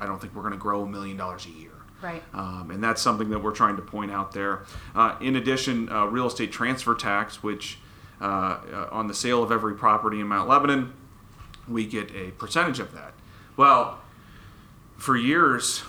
I 0.01 0.07
don't 0.07 0.21
think 0.21 0.35
we're 0.35 0.43
going 0.43 0.55
to 0.55 0.59
grow 0.59 0.83
a 0.83 0.89
million 0.89 1.17
dollars 1.17 1.47
a 1.47 1.51
year. 1.51 1.71
Right. 2.03 2.25
Um, 2.35 2.73
and 2.73 2.83
that's 2.83 3.01
something 3.01 3.31
that 3.31 3.39
we're 3.39 3.55
trying 3.55 3.77
to 3.77 3.83
point 3.83 4.11
out 4.11 4.33
there. 4.33 4.65
Uh, 4.97 5.15
in 5.21 5.37
addition, 5.37 5.89
uh, 5.91 6.07
real 6.07 6.27
estate 6.27 6.51
transfer 6.51 6.97
tax, 6.97 7.41
which 7.41 7.79
Uh, 8.21 8.25
uh, 8.73 8.89
on 8.93 9.09
the 9.09 9.15
sale 9.15 9.43
of 9.43 9.53
every 9.53 9.75
property 9.75 10.21
in 10.21 10.27
Mount 10.27 10.49
Lebanon, 10.49 10.95
we 11.69 11.85
get 11.85 12.11
a 12.15 12.31
percentage 12.31 12.81
of 12.81 12.93
that. 12.93 13.13
Well, 13.59 13.99
for 14.97 15.17
years, 15.17 15.83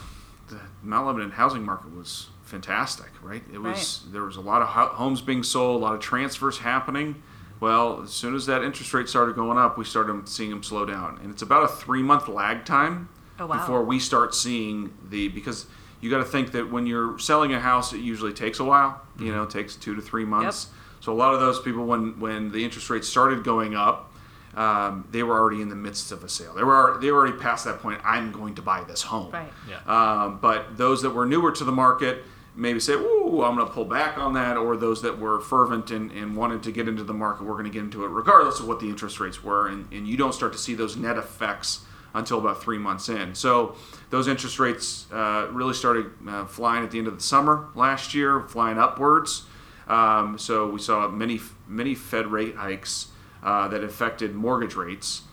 the 0.50 0.60
Mount 0.84 1.08
Lebanon 1.08 1.32
housing 1.32 1.63
market 1.63 1.96
was 1.96 2.28
fantastic, 2.44 3.12
right? 3.22 3.44
It 3.54 3.60
was 3.60 4.04
there 4.12 4.24
was 4.24 4.36
a 4.36 4.42
lot 4.42 4.62
of 4.62 4.68
homes 4.68 5.22
being 5.22 5.42
sold, 5.44 5.82
a 5.82 5.84
lot 5.84 5.94
of 5.94 6.02
transfers 6.02 6.58
happening. 6.58 7.22
Well, 7.60 8.02
as 8.04 8.12
soon 8.12 8.36
as 8.36 8.46
that 8.46 8.62
interest 8.62 8.94
rate 8.94 9.10
started 9.10 9.36
going 9.36 9.58
up, 9.58 9.78
we 9.78 9.86
started 9.86 10.28
seeing 10.28 10.50
them 10.50 10.63
slow 10.63 10.86
down, 10.86 11.20
and 11.22 11.32
it's 11.32 11.42
about 11.42 11.63
a 11.63 11.68
three 11.70 12.04
month 12.04 12.28
lag 12.28 12.66
time 12.66 13.10
Oh, 13.40 13.46
wow. 13.46 13.58
before 13.58 13.84
we 13.84 14.00
start 14.00 14.34
seeing 14.34 14.94
the 15.10 15.28
because 15.30 15.68
you 16.02 16.10
got 16.10 16.18
to 16.20 16.26
think 16.26 16.52
that 16.54 16.72
when 16.72 16.88
you're 16.88 17.18
selling 17.20 17.54
a 17.54 17.60
house, 17.60 17.94
it 17.94 18.00
usually 18.00 18.34
takes 18.34 18.60
a 18.60 18.63
while. 18.63 19.02
You 19.18 19.26
mm-hmm. 19.26 19.36
know, 19.36 19.44
it 19.44 19.50
takes 19.50 19.76
two 19.76 19.96
to 19.96 20.02
three 20.02 20.26
months. 20.26 20.68
So 20.99 21.12
a 21.12 21.15
lot 21.15 21.33
of 21.33 21.39
those 21.39 21.60
people, 21.60 21.86
when 21.86 22.19
when 22.19 22.51
the 22.51 22.63
interest 22.63 22.89
rates 22.89 23.07
started 23.07 23.43
going 23.43 23.75
up, 23.75 24.13
um, 24.55 25.07
they 25.12 25.23
were 25.23 25.38
already 25.38 25.62
in 25.62 25.69
the 25.69 25.75
midst 25.75 26.12
of 26.12 26.23
a 26.23 26.29
sale. 26.29 26.53
They 26.53 26.63
were 26.63 26.97
they 26.99 27.12
were 27.12 27.19
already 27.19 27.38
past 27.38 27.65
that 27.65 27.79
point. 27.79 28.01
I'm 28.03 28.31
going 28.31 28.55
to 28.55 28.62
buy 28.62 28.83
this 28.83 29.03
home. 29.03 29.31
Right. 29.31 29.51
Yeah. 29.69 29.79
Um, 29.86 30.39
but 30.41 30.77
those 30.77 31.01
that 31.03 31.12
were 31.12 31.25
newer 31.25 31.51
to 31.51 31.63
the 31.63 31.71
market 31.71 32.23
maybe 32.55 32.79
say, 32.79 32.93
"Ooh, 32.93 33.43
I'm 33.43 33.55
going 33.55 33.67
to 33.67 33.73
pull 33.73 33.86
back 33.86 34.17
on 34.17 34.33
that," 34.33 34.57
or 34.57 34.75
those 34.75 35.03
that 35.03 35.19
were 35.19 35.39
fervent 35.39 35.91
and, 35.91 36.12
and 36.12 36.36
wanted 36.36 36.63
to 36.63 36.71
get 36.71 36.88
into 36.88 37.03
the 37.03 37.13
market, 37.13 37.43
we're 37.43 37.53
going 37.53 37.65
to 37.65 37.71
get 37.71 37.83
into 37.83 38.03
it 38.03 38.10
regardless 38.10 38.60
of 38.60 38.67
what 38.67 38.79
the 38.79 38.89
interest 38.89 39.19
rates 39.19 39.43
were, 39.43 39.67
and, 39.67 39.88
and 39.91 40.07
you 40.07 40.17
don't 40.17 40.33
start 40.33 40.53
to 40.53 40.60
see 40.60 40.73
those 40.73 40.97
net 40.97 41.17
effects 41.17 41.86
until 42.13 42.39
about 42.39 42.62
three 42.62 42.79
months 42.79 43.10
in. 43.10 43.36
So 43.36 43.75
those 44.10 44.27
interest 44.27 44.60
rates 44.60 45.05
uh, 45.12 45.47
really 45.51 45.73
started 45.75 46.07
uh, 46.27 46.45
flying 46.45 46.83
at 46.83 46.89
the 46.89 46.97
end 46.97 47.07
of 47.07 47.15
the 47.15 47.21
summer 47.21 47.69
last 47.75 48.15
year, 48.15 48.41
flying 48.47 48.79
upwards. 48.79 49.43
Um, 49.88 50.38
so 50.38 50.67
we 50.69 50.80
saw 50.80 51.08
many 51.08 51.39
many 51.67 51.95
Fed 51.95 52.28
rate 52.28 52.56
hikes 52.56 53.08
uh, 53.43 53.67
that 53.69 53.84
affected 53.84 54.36
mortgage 54.36 54.76
rates. 54.76 55.23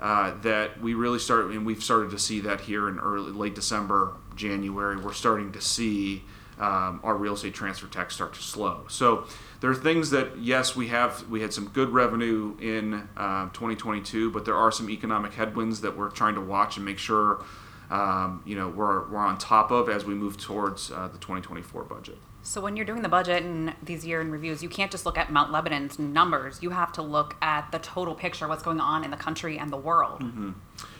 Uh, 0.00 0.34
that 0.42 0.80
we 0.82 0.92
really 0.92 1.20
started, 1.20 1.52
and 1.52 1.64
we've 1.64 1.82
started 1.82 2.10
to 2.10 2.18
see 2.18 2.40
that 2.40 2.62
here 2.62 2.88
in 2.88 2.98
early 2.98 3.30
late 3.30 3.54
December, 3.54 4.12
January. 4.34 4.96
We're 4.96 5.12
starting 5.12 5.52
to 5.52 5.60
see 5.60 6.24
um, 6.58 7.00
our 7.02 7.16
real 7.16 7.34
estate 7.34 7.54
transfer 7.54 7.86
tax 7.86 8.14
start 8.14 8.34
to 8.34 8.42
slow. 8.42 8.84
So 8.88 9.26
there 9.60 9.70
are 9.70 9.74
things 9.74 10.10
that 10.10 10.38
yes, 10.38 10.76
we 10.76 10.88
have 10.88 11.28
we 11.28 11.40
had 11.40 11.52
some 11.52 11.68
good 11.68 11.90
revenue 11.90 12.56
in 12.60 13.08
uh, 13.16 13.48
2022, 13.50 14.30
but 14.30 14.44
there 14.44 14.56
are 14.56 14.70
some 14.70 14.90
economic 14.90 15.34
headwinds 15.34 15.80
that 15.80 15.96
we're 15.96 16.10
trying 16.10 16.34
to 16.34 16.40
watch 16.40 16.76
and 16.76 16.84
make 16.84 16.98
sure 16.98 17.44
um, 17.90 18.42
you 18.44 18.56
know 18.56 18.68
we're, 18.68 19.08
we're 19.08 19.18
on 19.18 19.38
top 19.38 19.70
of 19.70 19.88
as 19.88 20.04
we 20.04 20.14
move 20.14 20.36
towards 20.36 20.90
uh, 20.90 21.08
the 21.08 21.18
2024 21.18 21.84
budget. 21.84 22.18
So 22.44 22.60
when 22.60 22.76
you're 22.76 22.84
doing 22.84 23.00
the 23.00 23.08
budget 23.08 23.42
and 23.42 23.74
these 23.82 24.04
year 24.04 24.20
in 24.20 24.30
reviews, 24.30 24.62
you 24.62 24.68
can't 24.68 24.90
just 24.90 25.06
look 25.06 25.16
at 25.16 25.32
Mount 25.32 25.50
Lebanon's 25.50 25.98
numbers. 25.98 26.62
You 26.62 26.70
have 26.70 26.92
to 26.92 27.02
look 27.02 27.36
at 27.40 27.72
the 27.72 27.78
total 27.78 28.14
picture, 28.14 28.46
what's 28.46 28.62
going 28.62 28.80
on 28.80 29.02
in 29.02 29.10
the 29.10 29.16
country 29.16 29.58
and 29.58 29.72
the 29.72 29.78
world. 29.78 30.22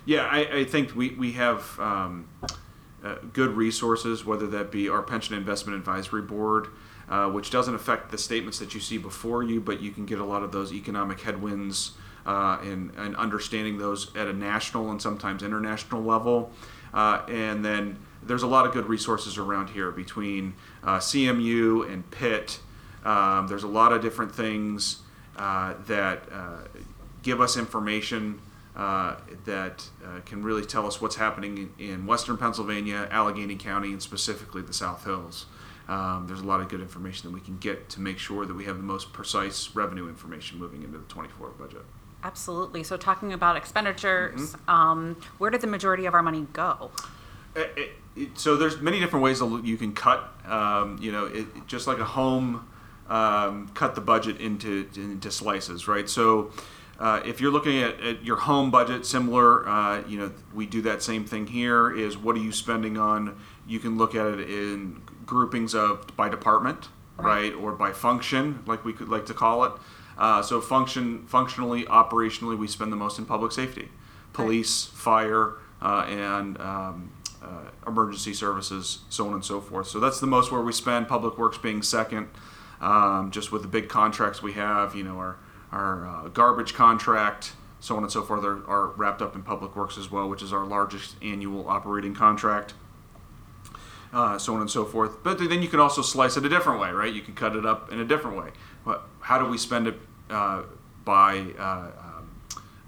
Yeah, 0.06 0.22
I, 0.22 0.60
I 0.60 0.64
think 0.64 0.96
we, 0.96 1.10
we 1.10 1.32
have 1.32 1.78
um, 1.78 2.28
uh, 3.04 3.16
good 3.34 3.50
resources, 3.50 4.24
whether 4.24 4.46
that 4.48 4.72
be 4.72 4.88
our 4.88 5.02
Pension 5.02 5.36
Investment 5.36 5.78
Advisory 5.78 6.22
Board, 6.22 6.68
uh, 7.10 7.28
which 7.28 7.50
doesn't 7.50 7.74
affect 7.74 8.10
the 8.10 8.18
statements 8.18 8.58
that 8.58 8.72
you 8.72 8.80
see 8.80 8.96
before 8.96 9.42
you, 9.42 9.60
but 9.60 9.82
you 9.82 9.90
can 9.90 10.06
get 10.06 10.20
a 10.20 10.24
lot 10.24 10.42
of 10.42 10.50
those 10.50 10.72
economic 10.72 11.20
headwinds 11.20 11.92
uh, 12.24 12.56
and, 12.62 12.90
and 12.96 13.14
understanding 13.16 13.76
those 13.76 14.16
at 14.16 14.28
a 14.28 14.32
national 14.32 14.90
and 14.90 15.02
sometimes 15.02 15.42
international 15.42 16.02
level. 16.02 16.50
Uh, 16.94 17.22
and 17.28 17.62
then 17.62 17.98
there's 18.26 18.42
a 18.42 18.46
lot 18.46 18.66
of 18.66 18.72
good 18.72 18.86
resources 18.86 19.38
around 19.38 19.68
here 19.70 19.90
between 19.90 20.54
uh, 20.82 20.98
CMU 20.98 21.90
and 21.92 22.08
Pitt. 22.10 22.58
Um, 23.04 23.46
there's 23.48 23.64
a 23.64 23.68
lot 23.68 23.92
of 23.92 24.00
different 24.02 24.34
things 24.34 24.98
uh, 25.36 25.74
that 25.86 26.22
uh, 26.32 26.58
give 27.22 27.40
us 27.40 27.56
information 27.56 28.40
uh, 28.76 29.16
that 29.44 29.88
uh, 30.04 30.20
can 30.26 30.42
really 30.42 30.64
tell 30.64 30.86
us 30.86 31.00
what's 31.00 31.16
happening 31.16 31.70
in, 31.78 31.90
in 31.90 32.06
western 32.06 32.36
Pennsylvania, 32.36 33.06
Allegheny 33.10 33.56
County, 33.56 33.92
and 33.92 34.02
specifically 34.02 34.62
the 34.62 34.72
South 34.72 35.04
Hills. 35.04 35.46
Um, 35.86 36.24
there's 36.26 36.40
a 36.40 36.44
lot 36.46 36.60
of 36.60 36.68
good 36.70 36.80
information 36.80 37.28
that 37.30 37.34
we 37.34 37.40
can 37.42 37.58
get 37.58 37.90
to 37.90 38.00
make 38.00 38.18
sure 38.18 38.46
that 38.46 38.54
we 38.54 38.64
have 38.64 38.78
the 38.78 38.82
most 38.82 39.12
precise 39.12 39.76
revenue 39.76 40.08
information 40.08 40.58
moving 40.58 40.82
into 40.82 40.96
the 40.98 41.04
24 41.04 41.50
budget. 41.50 41.82
Absolutely. 42.22 42.82
So, 42.82 42.96
talking 42.96 43.34
about 43.34 43.56
expenditures, 43.56 44.54
Mm-hmm. 44.54 44.70
um, 44.70 45.16
where 45.36 45.50
did 45.50 45.60
the 45.60 45.66
majority 45.66 46.06
of 46.06 46.14
our 46.14 46.22
money 46.22 46.46
go? 46.54 46.90
It- 47.54 47.72
it- 47.76 47.78
it- 47.78 47.90
so 48.34 48.56
there's 48.56 48.80
many 48.80 49.00
different 49.00 49.24
ways 49.24 49.40
you 49.40 49.76
can 49.76 49.92
cut. 49.92 50.32
Um, 50.46 50.98
you 51.00 51.12
know, 51.12 51.26
it, 51.26 51.46
just 51.66 51.86
like 51.86 51.98
a 51.98 52.04
home, 52.04 52.68
um, 53.08 53.68
cut 53.74 53.94
the 53.94 54.00
budget 54.00 54.40
into 54.40 54.88
into 54.96 55.30
slices, 55.30 55.88
right? 55.88 56.08
So. 56.08 56.50
Uh, 56.96 57.20
if 57.24 57.40
you're 57.40 57.50
looking 57.50 57.82
at, 57.82 58.00
at 58.02 58.24
your 58.24 58.36
home 58.36 58.70
budget, 58.70 59.04
similar, 59.04 59.68
uh, 59.68 60.06
you 60.06 60.16
know, 60.16 60.30
we 60.54 60.64
do 60.64 60.80
that 60.80 61.02
same 61.02 61.24
thing 61.24 61.44
here. 61.44 61.92
Is 61.92 62.16
what 62.16 62.36
are 62.36 62.40
you 62.40 62.52
spending 62.52 62.96
on? 62.96 63.36
You 63.66 63.80
can 63.80 63.98
look 63.98 64.14
at 64.14 64.26
it 64.38 64.48
in 64.48 65.02
groupings 65.26 65.74
of 65.74 66.06
by 66.16 66.28
department, 66.28 66.88
Right. 67.16 67.52
right, 67.52 67.54
or 67.54 67.72
by 67.72 67.90
function, 67.90 68.62
like 68.66 68.84
we 68.84 68.92
could 68.92 69.08
like 69.08 69.26
to 69.26 69.34
call 69.34 69.64
it. 69.64 69.72
Uh, 70.16 70.40
so 70.42 70.60
function, 70.60 71.26
functionally, 71.26 71.82
operationally, 71.86 72.56
we 72.56 72.68
spend 72.68 72.92
the 72.92 72.96
most 72.96 73.18
in 73.18 73.24
public 73.26 73.50
safety, 73.50 73.88
police, 74.32 74.84
fire, 74.84 75.54
uh, 75.82 76.06
and 76.08 76.60
um, 76.60 77.10
uh, 77.44 77.70
emergency 77.86 78.32
services, 78.32 79.00
so 79.08 79.26
on 79.26 79.34
and 79.34 79.44
so 79.44 79.60
forth. 79.60 79.88
So 79.88 80.00
that's 80.00 80.20
the 80.20 80.26
most 80.26 80.50
where 80.50 80.60
we 80.60 80.72
spend. 80.72 81.08
Public 81.08 81.38
works 81.38 81.58
being 81.58 81.82
second, 81.82 82.28
um, 82.80 83.30
just 83.30 83.52
with 83.52 83.62
the 83.62 83.68
big 83.68 83.88
contracts 83.88 84.42
we 84.42 84.54
have. 84.54 84.94
You 84.94 85.04
know, 85.04 85.18
our 85.18 85.36
our 85.72 86.06
uh, 86.06 86.28
garbage 86.28 86.74
contract, 86.74 87.52
so 87.80 87.96
on 87.96 88.02
and 88.02 88.12
so 88.12 88.22
forth, 88.22 88.44
are, 88.44 88.66
are 88.68 88.88
wrapped 88.88 89.22
up 89.22 89.34
in 89.34 89.42
public 89.42 89.76
works 89.76 89.98
as 89.98 90.10
well, 90.10 90.28
which 90.28 90.42
is 90.42 90.52
our 90.52 90.64
largest 90.64 91.16
annual 91.22 91.68
operating 91.68 92.14
contract 92.14 92.74
uh, 94.14 94.38
so 94.38 94.54
on 94.54 94.60
and 94.60 94.70
so 94.70 94.84
forth. 94.84 95.22
But 95.22 95.38
then 95.38 95.60
you 95.60 95.68
can 95.68 95.80
also 95.80 96.00
slice 96.00 96.36
it 96.36 96.44
a 96.46 96.48
different 96.48 96.80
way, 96.80 96.90
right? 96.92 97.12
You 97.12 97.20
can 97.20 97.34
cut 97.34 97.56
it 97.56 97.66
up 97.66 97.92
in 97.92 97.98
a 97.98 98.04
different 98.04 98.36
way. 98.36 98.50
What, 98.84 99.02
how 99.20 99.38
do 99.38 99.46
we 99.46 99.58
spend 99.58 99.88
it 99.88 99.96
uh, 100.30 100.62
by 101.04 101.38
uh, 101.58 101.90
um, 101.98 102.30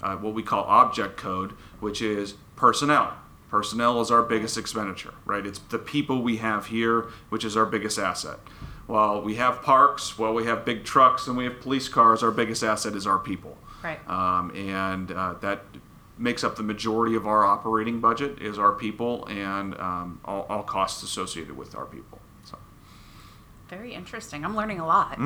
uh, 0.03 0.17
what 0.17 0.35
we 0.35 0.43
call 0.43 0.65
object 0.65 1.17
code, 1.17 1.53
which 1.81 2.01
is 2.01 2.35
personnel? 2.55 3.15
Personnel 3.49 4.01
is 4.01 4.11
our 4.11 4.23
biggest 4.23 4.59
expenditure, 4.59 5.15
right? 5.25 5.47
It's 5.47 5.59
the 5.59 5.79
people 5.79 6.23
we 6.23 6.39
have 6.39 6.67
here, 6.67 7.07
which 7.29 7.45
is 7.45 7.57
our 7.57 7.67
biggest 7.67 7.99
asset. 7.99 8.39
While 8.87 9.23
we 9.23 9.37
have 9.37 9.63
parks, 9.63 10.19
while 10.19 10.35
we 10.35 10.45
have 10.45 10.65
big 10.65 10.85
trucks, 10.85 11.27
and 11.27 11.37
we 11.37 11.45
have 11.45 11.61
police 11.61 11.89
cars, 11.89 12.23
our 12.23 12.31
biggest 12.31 12.63
asset 12.63 12.95
is 12.95 13.07
our 13.07 13.19
people. 13.19 13.57
Right. 13.83 13.99
Um, 14.09 14.51
and 14.55 15.13
uh, 15.13 15.35
that 15.41 15.65
makes 16.19 16.43
up 16.43 16.57
the 16.57 16.63
majority 16.63 17.15
of 17.15 17.27
our 17.27 17.45
operating 17.45 18.01
budget 18.01 18.41
is 18.41 18.59
our 18.59 18.73
people 18.73 19.27
and 19.27 19.79
um, 19.79 20.21
all, 20.25 20.47
all 20.49 20.63
costs 20.63 21.03
associated 21.03 21.57
with 21.57 21.75
our 21.77 21.85
people. 21.85 22.19
So 22.45 22.59
Very 23.69 23.95
interesting. 23.95 24.45
I'm 24.45 24.57
learning 24.57 24.81
a 24.81 24.87
lot. 24.87 25.19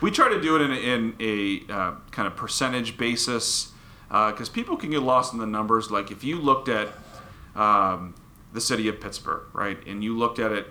we 0.00 0.10
try 0.10 0.28
to 0.28 0.40
do 0.40 0.56
it 0.56 0.62
in 0.62 0.70
a, 0.70 0.74
in 0.74 1.16
a 1.20 1.72
uh, 1.72 1.94
kind 2.12 2.26
of 2.26 2.36
percentage 2.36 2.96
basis 2.96 3.72
because 4.08 4.48
people 4.48 4.76
can 4.76 4.90
get 4.90 5.02
lost 5.02 5.32
in 5.32 5.38
the 5.38 5.46
numbers. 5.46 5.90
Like 5.90 6.10
if 6.10 6.22
you 6.24 6.38
looked 6.38 6.68
at 6.68 6.88
um, 7.54 8.14
the 8.52 8.60
city 8.60 8.88
of 8.88 9.00
Pittsburgh, 9.00 9.44
right, 9.52 9.78
and 9.86 10.02
you 10.02 10.16
looked 10.16 10.38
at 10.38 10.52
it 10.52 10.66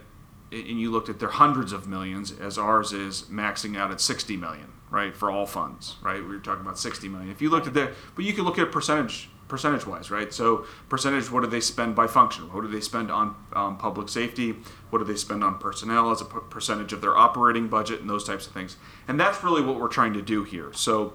and 0.53 0.79
you 0.79 0.91
looked 0.91 1.09
at 1.09 1.19
their 1.19 1.29
hundreds 1.29 1.71
of 1.71 1.87
millions 1.87 2.31
as 2.31 2.57
ours 2.57 2.93
is 2.93 3.23
maxing 3.23 3.77
out 3.77 3.91
at 3.91 3.99
60 3.99 4.37
million 4.37 4.71
right 4.89 5.15
for 5.15 5.31
all 5.31 5.45
funds 5.45 5.95
right? 6.01 6.21
We 6.21 6.27
were 6.27 6.39
talking 6.39 6.61
about 6.61 6.77
60 6.77 7.09
million. 7.09 7.31
If 7.31 7.41
you 7.41 7.49
looked 7.49 7.67
at 7.67 7.73
that 7.73 7.93
but 8.15 8.25
you 8.25 8.33
can 8.33 8.45
look 8.45 8.59
at 8.59 8.71
percentage 8.71 9.29
percentage 9.47 9.85
wise 9.87 10.11
right? 10.11 10.31
So 10.33 10.65
percentage 10.89 11.31
what 11.31 11.41
do 11.41 11.47
they 11.47 11.59
spend 11.59 11.95
by 11.95 12.07
function? 12.07 12.53
What 12.53 12.61
do 12.61 12.67
they 12.67 12.81
spend 12.81 13.11
on 13.11 13.35
um, 13.53 13.77
public 13.77 14.09
safety? 14.09 14.55
What 14.89 14.99
do 14.99 15.05
they 15.05 15.15
spend 15.15 15.43
on 15.43 15.57
personnel 15.57 16.11
as 16.11 16.21
a 16.21 16.25
percentage 16.25 16.93
of 16.93 17.01
their 17.01 17.17
operating 17.17 17.67
budget 17.67 18.01
and 18.01 18.09
those 18.09 18.23
types 18.23 18.45
of 18.45 18.53
things? 18.53 18.77
And 19.07 19.19
that's 19.19 19.43
really 19.43 19.61
what 19.61 19.79
we're 19.79 19.87
trying 19.87 20.13
to 20.13 20.21
do 20.21 20.43
here. 20.43 20.71
So 20.73 21.13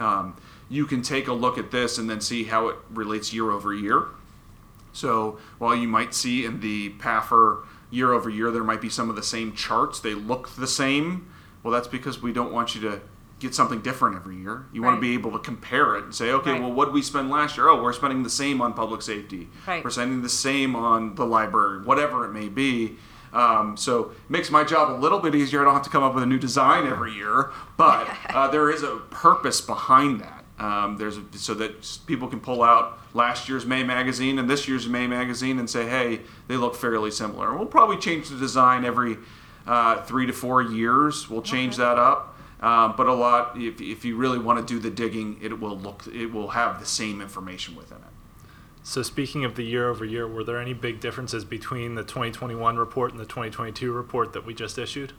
um, 0.00 0.36
you 0.70 0.86
can 0.86 1.02
take 1.02 1.28
a 1.28 1.32
look 1.34 1.58
at 1.58 1.70
this 1.70 1.98
and 1.98 2.08
then 2.08 2.20
see 2.20 2.44
how 2.44 2.68
it 2.68 2.76
relates 2.90 3.32
year 3.34 3.50
over 3.50 3.74
year 3.74 4.06
so 4.92 5.38
while 5.58 5.74
you 5.74 5.88
might 5.88 6.14
see 6.14 6.44
in 6.44 6.60
the 6.60 6.90
PAFR 6.94 7.64
year 7.90 8.12
over 8.12 8.30
year, 8.30 8.50
there 8.50 8.64
might 8.64 8.80
be 8.80 8.88
some 8.88 9.10
of 9.10 9.16
the 9.16 9.22
same 9.22 9.52
charts. 9.54 10.00
They 10.00 10.14
look 10.14 10.50
the 10.56 10.66
same. 10.66 11.30
Well, 11.62 11.72
that's 11.72 11.88
because 11.88 12.22
we 12.22 12.32
don't 12.32 12.52
want 12.52 12.74
you 12.74 12.80
to 12.82 13.00
get 13.38 13.54
something 13.54 13.80
different 13.80 14.16
every 14.16 14.36
year. 14.36 14.66
You 14.72 14.82
want 14.82 14.96
to 14.96 15.00
be 15.00 15.14
able 15.14 15.32
to 15.32 15.38
compare 15.38 15.96
it 15.96 16.04
and 16.04 16.14
say, 16.14 16.30
okay, 16.30 16.52
Right. 16.52 16.60
well, 16.60 16.72
what 16.72 16.86
did 16.86 16.94
we 16.94 17.02
spend 17.02 17.30
last 17.30 17.56
year? 17.56 17.68
Oh, 17.68 17.82
we're 17.82 17.92
spending 17.92 18.22
the 18.22 18.30
same 18.30 18.60
on 18.60 18.74
public 18.74 19.02
safety. 19.02 19.48
Right. 19.66 19.82
We're 19.82 19.90
spending 19.90 20.22
the 20.22 20.28
same 20.28 20.76
on 20.76 21.14
the 21.14 21.24
library, 21.24 21.82
whatever 21.82 22.24
it 22.24 22.32
may 22.32 22.48
be. 22.48 22.96
Um, 23.32 23.76
so 23.76 24.10
it 24.10 24.30
makes 24.30 24.50
my 24.50 24.64
job 24.64 24.90
a 24.90 24.98
little 24.98 25.20
bit 25.20 25.34
easier. 25.34 25.60
I 25.62 25.64
don't 25.64 25.74
have 25.74 25.84
to 25.84 25.90
come 25.90 26.02
up 26.02 26.14
with 26.14 26.22
a 26.24 26.26
new 26.26 26.38
design 26.38 26.86
every 26.86 27.12
year, 27.14 27.50
but 27.76 28.08
uh, 28.28 28.48
there 28.48 28.70
is 28.70 28.82
a 28.82 28.96
purpose 29.10 29.60
behind 29.60 30.20
that. 30.20 30.39
Um, 30.60 30.98
there's 30.98 31.16
a, 31.16 31.22
so 31.32 31.54
that 31.54 31.98
people 32.06 32.28
can 32.28 32.38
pull 32.38 32.62
out 32.62 32.98
last 33.14 33.48
year's 33.48 33.64
May 33.64 33.82
magazine 33.82 34.38
and 34.38 34.48
this 34.48 34.68
year's 34.68 34.86
May 34.86 35.06
magazine 35.06 35.58
and 35.58 35.68
say, 35.68 35.88
hey, 35.88 36.20
they 36.48 36.56
look 36.56 36.76
fairly 36.76 37.10
similar. 37.10 37.56
We'll 37.56 37.64
probably 37.64 37.96
change 37.96 38.28
the 38.28 38.36
design 38.36 38.84
every 38.84 39.16
uh, 39.66 40.02
three 40.02 40.26
to 40.26 40.34
four 40.34 40.60
years. 40.62 41.30
We'll 41.30 41.40
change 41.40 41.78
that 41.78 41.96
up. 41.98 42.36
Um, 42.60 42.92
but 42.94 43.06
a 43.06 43.14
lot, 43.14 43.56
if, 43.56 43.80
if 43.80 44.04
you 44.04 44.16
really 44.16 44.38
want 44.38 44.66
to 44.66 44.74
do 44.74 44.78
the 44.78 44.90
digging, 44.90 45.38
it 45.40 45.58
will 45.58 45.78
look, 45.78 46.06
it 46.12 46.26
will 46.26 46.48
have 46.48 46.78
the 46.78 46.84
same 46.84 47.22
information 47.22 47.74
within 47.74 47.96
it. 47.96 48.04
So 48.82 49.02
speaking 49.02 49.46
of 49.46 49.54
the 49.54 49.62
year 49.62 49.88
over 49.88 50.04
year, 50.04 50.28
were 50.28 50.44
there 50.44 50.58
any 50.58 50.74
big 50.74 51.00
differences 51.00 51.42
between 51.42 51.94
the 51.94 52.02
2021 52.02 52.76
report 52.76 53.12
and 53.12 53.20
the 53.20 53.24
2022 53.24 53.92
report 53.92 54.34
that 54.34 54.44
we 54.44 54.52
just 54.52 54.76
issued? 54.76 55.14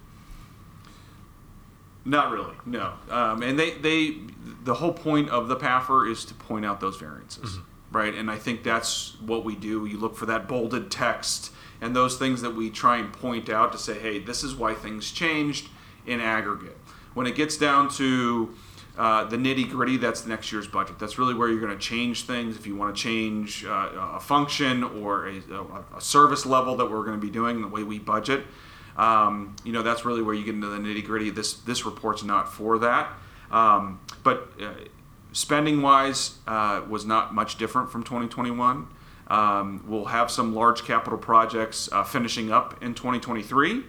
Not 2.04 2.32
really, 2.32 2.56
no. 2.66 2.94
Um, 3.10 3.44
and 3.44 3.60
they, 3.60 3.72
they, 3.72 4.18
the 4.64 4.74
whole 4.74 4.94
point 4.94 5.30
of 5.30 5.48
the 5.48 5.56
PAFR 5.56 6.10
is 6.10 6.26
to 6.26 6.34
point 6.34 6.66
out 6.66 6.80
those 6.80 6.98
variances, 6.98 7.60
right? 7.92 8.14
And 8.14 8.32
I 8.32 8.38
think 8.38 8.64
that's 8.64 9.20
what 9.22 9.46
we 9.46 9.56
do. 9.56 9.86
You 9.86 10.00
look 10.00 10.16
for 10.16 10.26
that 10.26 10.48
bolded 10.48 10.90
text 10.90 11.52
and 11.80 11.96
those 11.96 12.18
things 12.18 12.42
that 12.42 12.56
we 12.56 12.70
try 12.70 12.98
and 12.98 13.12
point 13.12 13.50
out 13.50 13.72
to 13.74 13.78
say, 13.78 14.00
hey, 14.00 14.20
this 14.20 14.44
is 14.44 14.56
why 14.56 14.74
things 14.74 15.12
changed 15.12 15.70
in 16.06 16.20
aggregate. 16.20 16.78
When 17.14 17.28
it 17.28 17.36
gets 17.36 17.58
down 17.58 17.90
to 17.90 18.56
uh, 18.98 19.26
the 19.26 19.38
nitty 19.38 19.70
gritty, 19.70 19.98
that's 19.98 20.22
the 20.22 20.30
next 20.30 20.52
year's 20.52 20.68
budget. 20.68 21.00
That's 21.00 21.18
really 21.18 21.34
where 21.34 21.50
you're 21.50 21.60
going 21.60 21.72
to 21.72 21.78
change 21.78 22.26
things. 22.26 22.56
If 22.56 22.68
you 22.68 22.76
want 22.76 22.96
to 22.96 23.02
change 23.02 23.66
uh, 23.66 23.90
a 24.16 24.20
function 24.20 24.84
or 24.84 25.28
a, 25.28 25.42
a, 25.52 25.98
a 25.98 26.02
service 26.02 26.46
level 26.46 26.76
that 26.78 26.90
we're 26.90 27.04
going 27.04 27.20
to 27.20 27.26
be 27.26 27.32
doing, 27.32 27.62
the 27.62 27.68
way 27.68 27.84
we 27.84 28.00
budget, 28.00 28.46
um, 29.02 29.56
you 29.64 29.72
know, 29.74 29.82
that's 29.82 30.06
really 30.06 30.22
where 30.22 30.36
you 30.36 30.46
get 30.46 30.54
into 30.54 30.68
the 30.68 30.78
nitty 30.78 31.04
gritty. 31.04 31.32
This 31.32 31.54
this 31.54 31.86
report's 31.86 32.24
not 32.24 32.54
for 32.54 32.78
that. 32.80 33.12
Um, 33.50 34.00
but 34.24 34.52
uh, 34.62 34.74
spending 35.34 35.82
wise 35.82 36.38
uh, 36.46 36.84
was 36.88 37.04
not 37.04 37.34
much 37.34 37.58
different 37.58 37.92
from 37.92 38.04
2021. 38.04 38.88
Um, 39.28 39.84
we'll 39.88 40.06
have 40.06 40.30
some 40.30 40.54
large 40.54 40.84
capital 40.84 41.18
projects 41.18 41.90
uh, 41.92 42.04
finishing 42.04 42.52
up 42.52 42.84
in 42.84 42.94
2023. 42.94 43.84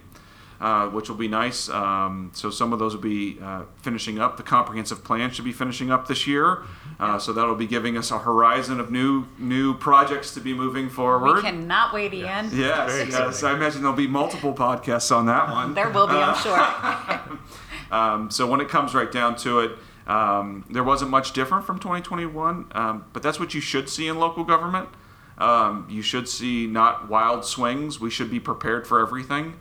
Uh, 0.63 0.89
which 0.91 1.09
will 1.09 1.17
be 1.17 1.27
nice. 1.27 1.69
Um, 1.69 2.31
so 2.35 2.49
some 2.49 2.73
of 2.73 2.79
those 2.79 2.95
will 2.95 3.03
be 3.03 3.37
uh, 3.43 3.65
finishing 3.79 4.21
up. 4.21 4.37
The 4.37 4.45
comprehensive 4.45 5.03
plan 5.03 5.33
should 5.33 5.45
be 5.45 5.51
finishing 5.53 5.91
up 5.91 6.07
this 6.07 6.25
year. 6.25 6.63
Uh, 7.01 7.19
so 7.19 7.33
that'll 7.33 7.57
be 7.57 7.67
giving 7.67 7.99
us 7.99 8.13
a 8.13 8.19
horizon 8.19 8.79
of 8.79 8.89
new 8.89 9.27
new 9.41 9.75
projects 9.75 10.33
to 10.35 10.41
be 10.41 10.55
moving 10.55 10.89
forward. 10.89 11.35
We 11.35 11.43
cannot 11.43 11.93
wait, 11.93 12.15
Ian. 12.15 12.51
Yes, 12.53 12.93
Very 12.93 13.11
yes. 13.11 13.29
exciting. 13.29 13.45
I 13.45 13.57
imagine 13.57 13.83
there'll 13.83 13.97
be 13.97 14.07
multiple 14.07 14.55
podcasts 14.55 15.11
on 15.11 15.27
that 15.27 15.51
one. 15.51 15.75
There 15.75 15.91
will 15.91 16.07
be, 16.07 16.15
I'm 16.15 16.37
sure. 16.37 17.39
Um, 17.93 18.31
so 18.31 18.47
when 18.47 18.61
it 18.63 18.71
comes 18.71 18.95
right 18.95 19.13
down 19.13 19.37
to 19.37 19.61
it, 19.61 19.73
um, 20.07 20.65
there 20.71 20.83
wasn't 20.83 21.11
much 21.11 21.33
different 21.33 21.67
from 21.67 21.79
2021, 21.79 22.73
um, 22.73 23.05
but 23.13 23.23
that's 23.23 23.39
what 23.39 23.53
you 23.53 23.61
should 23.61 23.89
see 23.91 24.09
in 24.09 24.19
local 24.19 24.45
government. 24.45 24.89
Um, 25.37 25.87
you 25.91 26.01
should 26.01 26.27
see 26.27 26.67
not 26.67 27.11
wild 27.11 27.45
swings. 27.45 28.01
We 28.01 28.09
should 28.11 28.31
be 28.31 28.41
prepared 28.41 28.87
for 28.87 29.01
everything, 29.01 29.57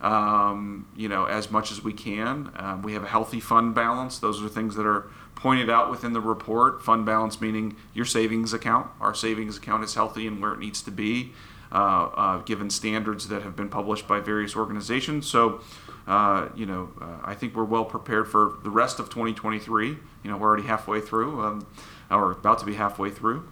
um, 0.00 0.86
you 0.96 1.08
know, 1.08 1.26
as 1.26 1.50
much 1.50 1.70
as 1.70 1.82
we 1.82 1.92
can. 1.92 2.50
Um, 2.56 2.82
we 2.82 2.94
have 2.94 3.02
a 3.02 3.08
healthy 3.08 3.40
fund 3.40 3.74
balance. 3.74 4.18
Those 4.18 4.42
are 4.42 4.48
things 4.48 4.76
that 4.76 4.86
are 4.86 5.06
pointed 5.34 5.70
out 5.70 5.90
within 5.90 6.12
the 6.12 6.20
report. 6.20 6.82
Fund 6.82 7.04
balance 7.04 7.40
meaning 7.40 7.76
your 7.94 8.04
savings 8.04 8.52
account. 8.52 8.88
Our 9.00 9.14
savings 9.14 9.56
account 9.56 9.84
is 9.84 9.94
healthy 9.94 10.26
and 10.26 10.40
where 10.40 10.52
it 10.52 10.58
needs 10.58 10.82
to 10.82 10.90
be, 10.90 11.32
uh, 11.72 11.74
uh, 12.14 12.38
given 12.38 12.70
standards 12.70 13.28
that 13.28 13.42
have 13.42 13.56
been 13.56 13.68
published 13.68 14.08
by 14.08 14.20
various 14.20 14.56
organizations. 14.56 15.26
So, 15.26 15.60
uh, 16.06 16.48
you 16.54 16.66
know, 16.66 16.90
uh, 17.00 17.18
I 17.22 17.34
think 17.34 17.54
we're 17.54 17.64
well 17.64 17.84
prepared 17.84 18.28
for 18.28 18.58
the 18.62 18.70
rest 18.70 18.98
of 18.98 19.10
2023. 19.10 19.88
You 19.88 19.98
know, 20.24 20.36
we're 20.36 20.48
already 20.48 20.66
halfway 20.66 21.00
through, 21.00 21.40
um, 21.42 21.66
or 22.10 22.32
about 22.32 22.58
to 22.60 22.66
be 22.66 22.74
halfway 22.74 23.10
through, 23.10 23.48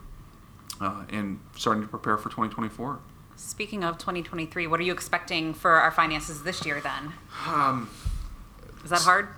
uh, 0.81 1.05
and 1.11 1.41
starting 1.57 1.83
to 1.83 1.89
prepare 1.89 2.17
for 2.17 2.31
2024. 2.31 3.01
Speaking 3.38 3.85
of 3.85 3.98
2023, 3.98 4.66
what 4.66 4.81
are 4.81 4.83
you 4.83 4.92
expecting 4.92 5.55
for 5.55 5.70
our 5.70 5.92
finances 5.92 6.42
this 6.42 6.66
year 6.66 6.81
then? 6.81 7.12
Um, 7.46 7.88
Is 8.85 8.90
that 8.90 9.03
hard? 9.03 9.29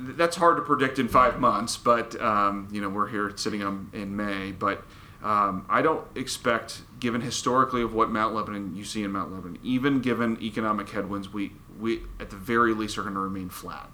that's 0.00 0.36
hard 0.36 0.56
to 0.56 0.62
predict 0.62 0.98
in 0.98 1.08
five 1.08 1.38
months, 1.38 1.76
but 1.76 2.18
um, 2.20 2.68
you 2.72 2.80
know 2.80 2.88
we're 2.88 3.08
here 3.08 3.32
sitting 3.36 3.62
on, 3.62 3.90
in 3.92 4.16
May. 4.16 4.50
But 4.50 4.82
um, 5.22 5.66
I 5.68 5.82
don't 5.82 6.06
expect, 6.14 6.82
given 6.98 7.20
historically 7.20 7.82
of 7.82 7.92
what 7.92 8.10
Mount 8.10 8.34
Lebanon 8.34 8.74
you 8.74 8.84
see 8.84 9.04
in 9.04 9.12
Mount 9.12 9.32
Lebanon, 9.32 9.58
even 9.62 10.00
given 10.00 10.42
economic 10.42 10.88
headwinds, 10.88 11.32
we 11.32 11.52
we 11.78 12.00
at 12.18 12.30
the 12.30 12.36
very 12.36 12.72
least 12.72 12.96
are 12.98 13.02
going 13.02 13.14
to 13.14 13.20
remain 13.20 13.50
flat. 13.50 13.90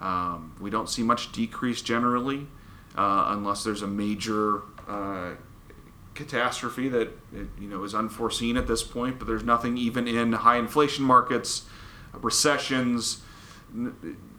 Um, 0.00 0.56
we 0.60 0.70
don't 0.70 0.88
see 0.88 1.02
much 1.02 1.30
decrease 1.30 1.80
generally, 1.80 2.48
uh, 2.96 3.26
unless 3.28 3.62
there's 3.62 3.82
a 3.82 3.86
major 3.86 4.62
uh, 4.88 5.34
catastrophe 6.14 6.88
that 6.88 7.10
you 7.32 7.68
know 7.68 7.82
is 7.84 7.94
unforeseen 7.94 8.56
at 8.56 8.66
this 8.66 8.82
point. 8.82 9.18
But 9.18 9.26
there's 9.26 9.44
nothing 9.44 9.76
even 9.76 10.06
in 10.06 10.32
high 10.32 10.56
inflation 10.56 11.04
markets, 11.04 11.64
recessions. 12.12 13.22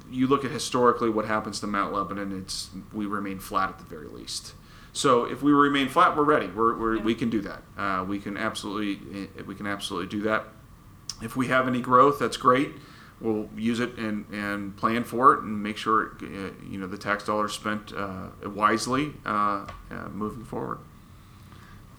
You 0.09 0.27
look 0.27 0.45
at 0.45 0.51
historically 0.51 1.09
what 1.09 1.25
happens 1.25 1.59
to 1.61 1.67
Mount 1.67 1.93
Lebanon. 1.93 2.37
It's 2.37 2.69
we 2.93 3.05
remain 3.05 3.39
flat 3.39 3.69
at 3.69 3.79
the 3.79 3.85
very 3.85 4.07
least. 4.07 4.53
So 4.93 5.25
if 5.25 5.43
we 5.43 5.51
remain 5.51 5.89
flat, 5.89 6.15
we're 6.15 6.23
ready. 6.23 6.47
We're, 6.47 6.77
we're 6.77 6.99
we 6.99 7.15
can 7.15 7.29
do 7.29 7.41
that. 7.41 7.63
Uh, 7.77 8.05
we 8.07 8.19
can 8.19 8.37
absolutely 8.37 9.29
we 9.45 9.55
can 9.55 9.67
absolutely 9.67 10.07
do 10.07 10.23
that. 10.23 10.45
If 11.21 11.35
we 11.35 11.47
have 11.47 11.67
any 11.67 11.81
growth, 11.81 12.19
that's 12.19 12.37
great 12.37 12.71
we'll 13.19 13.49
use 13.55 13.79
it 13.79 13.97
and, 13.97 14.25
and 14.31 14.75
plan 14.75 15.03
for 15.03 15.33
it 15.33 15.41
and 15.41 15.61
make 15.61 15.77
sure 15.77 16.17
uh, 16.21 16.51
you 16.67 16.77
know 16.77 16.87
the 16.87 16.97
tax 16.97 17.25
dollars 17.25 17.53
spent 17.53 17.93
uh, 17.93 18.27
wisely 18.43 19.13
uh, 19.25 19.65
uh, 19.89 20.09
moving 20.11 20.43
forward. 20.43 20.79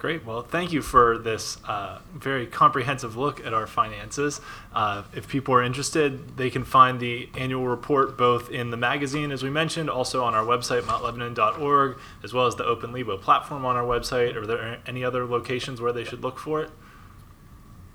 Great. 0.07 0.25
Well, 0.25 0.43
thank 0.43 0.73
you 0.73 0.83
for 0.83 1.19
this 1.19 1.59
uh, 1.65 1.99
very 2.15 2.47
comprehensive 2.47 3.17
look 3.17 3.45
at 3.45 3.53
our 3.53 3.67
finances. 3.67 4.41
Uh, 4.73 5.03
if 5.13 5.27
people 5.27 5.53
are 5.53 5.65
interested, 5.65 6.37
they 6.37 6.49
can 6.49 6.63
find 6.63 7.01
the 7.01 7.29
annual 7.37 7.67
report 7.67 8.17
both 8.17 8.49
in 8.49 8.71
the 8.71 8.77
magazine, 8.77 9.33
as 9.33 9.43
we 9.43 9.51
mentioned, 9.51 9.91
also 9.91 10.23
on 10.23 10.33
our 10.33 10.45
website, 10.45 10.83
mountlebanon.org, 10.83 11.99
as 12.23 12.33
well 12.33 12.47
as 12.47 12.55
the 12.55 12.65
Open 12.65 12.93
platform 13.19 13.67
on 13.67 13.75
our 13.75 13.83
website. 13.83 14.37
Are 14.37 14.47
there 14.47 14.79
any 14.87 15.03
other 15.03 15.27
locations 15.27 15.81
where 15.81 15.93
they 15.93 16.05
should 16.05 16.23
look 16.23 16.39
for 16.39 16.63
it? 16.63 16.71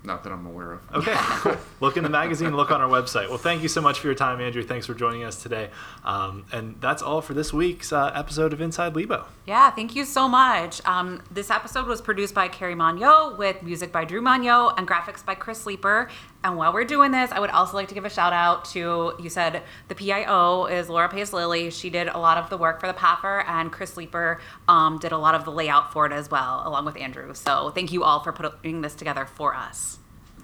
Not 0.04 0.24
that 0.24 0.32
I'm 0.32 0.46
aware 0.46 0.72
of. 0.72 0.80
Okay, 0.94 1.14
cool. 1.16 1.56
Look 1.80 1.96
in 1.96 2.02
the 2.02 2.08
magazine, 2.10 2.56
look 2.56 2.72
on 2.72 2.80
our 2.80 2.88
website. 2.88 3.28
Well, 3.28 3.38
thank 3.38 3.62
you 3.62 3.68
so 3.68 3.80
much 3.80 4.00
for 4.00 4.08
your 4.08 4.16
time, 4.16 4.40
Andrew. 4.40 4.62
Thanks 4.62 4.86
for 4.86 4.94
joining 4.94 5.22
us 5.22 5.40
today. 5.40 5.70
Um, 6.04 6.44
and 6.52 6.74
that's 6.80 7.02
all 7.02 7.20
for 7.20 7.34
this 7.34 7.52
week's 7.52 7.92
uh, 7.92 8.10
episode 8.14 8.52
of 8.52 8.60
Inside 8.60 8.96
Lebo. 8.96 9.26
Yeah, 9.46 9.70
thank 9.70 9.94
you 9.94 10.04
so 10.04 10.28
much. 10.28 10.84
Um, 10.86 11.22
this 11.30 11.50
episode 11.50 11.86
was 11.86 12.00
produced 12.00 12.34
by 12.34 12.48
Carrie 12.48 12.74
Monyo 12.74 13.38
with 13.38 13.62
music 13.62 13.92
by 13.92 14.04
Drew 14.04 14.20
Monyo 14.20 14.74
and 14.76 14.88
graphics 14.88 15.24
by 15.24 15.36
Chris 15.36 15.60
Sleeper. 15.60 16.08
And 16.44 16.56
while 16.56 16.72
we're 16.72 16.84
doing 16.84 17.12
this, 17.12 17.30
I 17.30 17.38
would 17.38 17.50
also 17.50 17.76
like 17.76 17.88
to 17.88 17.94
give 17.94 18.04
a 18.04 18.10
shout 18.10 18.32
out 18.32 18.64
to 18.66 19.14
you 19.20 19.30
said 19.30 19.62
the 19.86 19.94
PIO 19.94 20.66
is 20.66 20.88
Laura 20.88 21.08
Pace 21.08 21.32
Lilly. 21.32 21.70
She 21.70 21.88
did 21.88 22.08
a 22.08 22.18
lot 22.18 22.36
of 22.36 22.50
the 22.50 22.56
work 22.56 22.80
for 22.80 22.88
the 22.88 22.94
PAFR, 22.94 23.44
and 23.46 23.70
Chris 23.70 23.92
Sleeper 23.94 24.40
um, 24.66 24.98
did 24.98 25.12
a 25.12 25.18
lot 25.18 25.36
of 25.36 25.44
the 25.44 25.52
layout 25.52 25.92
for 25.92 26.04
it 26.04 26.12
as 26.12 26.30
well, 26.30 26.62
along 26.66 26.84
with 26.84 26.96
Andrew. 26.96 27.32
So 27.34 27.70
thank 27.70 27.92
you 27.92 28.02
all 28.02 28.20
for 28.20 28.32
putting 28.32 28.80
this 28.80 28.94
together 28.94 29.24
for 29.24 29.54
us. 29.54 29.98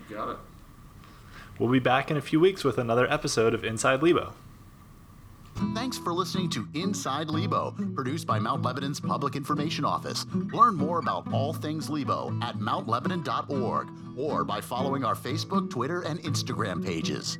You 0.08 0.16
got 0.16 0.30
it. 0.30 0.36
We'll 1.58 1.70
be 1.70 1.80
back 1.80 2.12
in 2.12 2.16
a 2.16 2.20
few 2.20 2.38
weeks 2.38 2.62
with 2.62 2.78
another 2.78 3.10
episode 3.12 3.52
of 3.52 3.64
Inside 3.64 4.00
Lebo. 4.00 4.34
Thanks 5.74 5.98
for 5.98 6.12
listening 6.12 6.50
to 6.50 6.68
Inside 6.74 7.28
Lebo, 7.28 7.74
produced 7.94 8.26
by 8.26 8.38
Mount 8.38 8.62
Lebanon's 8.62 9.00
Public 9.00 9.34
Information 9.34 9.84
Office. 9.84 10.24
Learn 10.52 10.76
more 10.76 10.98
about 10.98 11.32
all 11.32 11.52
things 11.52 11.90
Lebo 11.90 12.36
at 12.42 12.58
mountlebanon.org 12.58 13.88
or 14.16 14.44
by 14.44 14.60
following 14.60 15.04
our 15.04 15.14
Facebook, 15.14 15.68
Twitter, 15.68 16.02
and 16.02 16.22
Instagram 16.22 16.84
pages. 16.84 17.38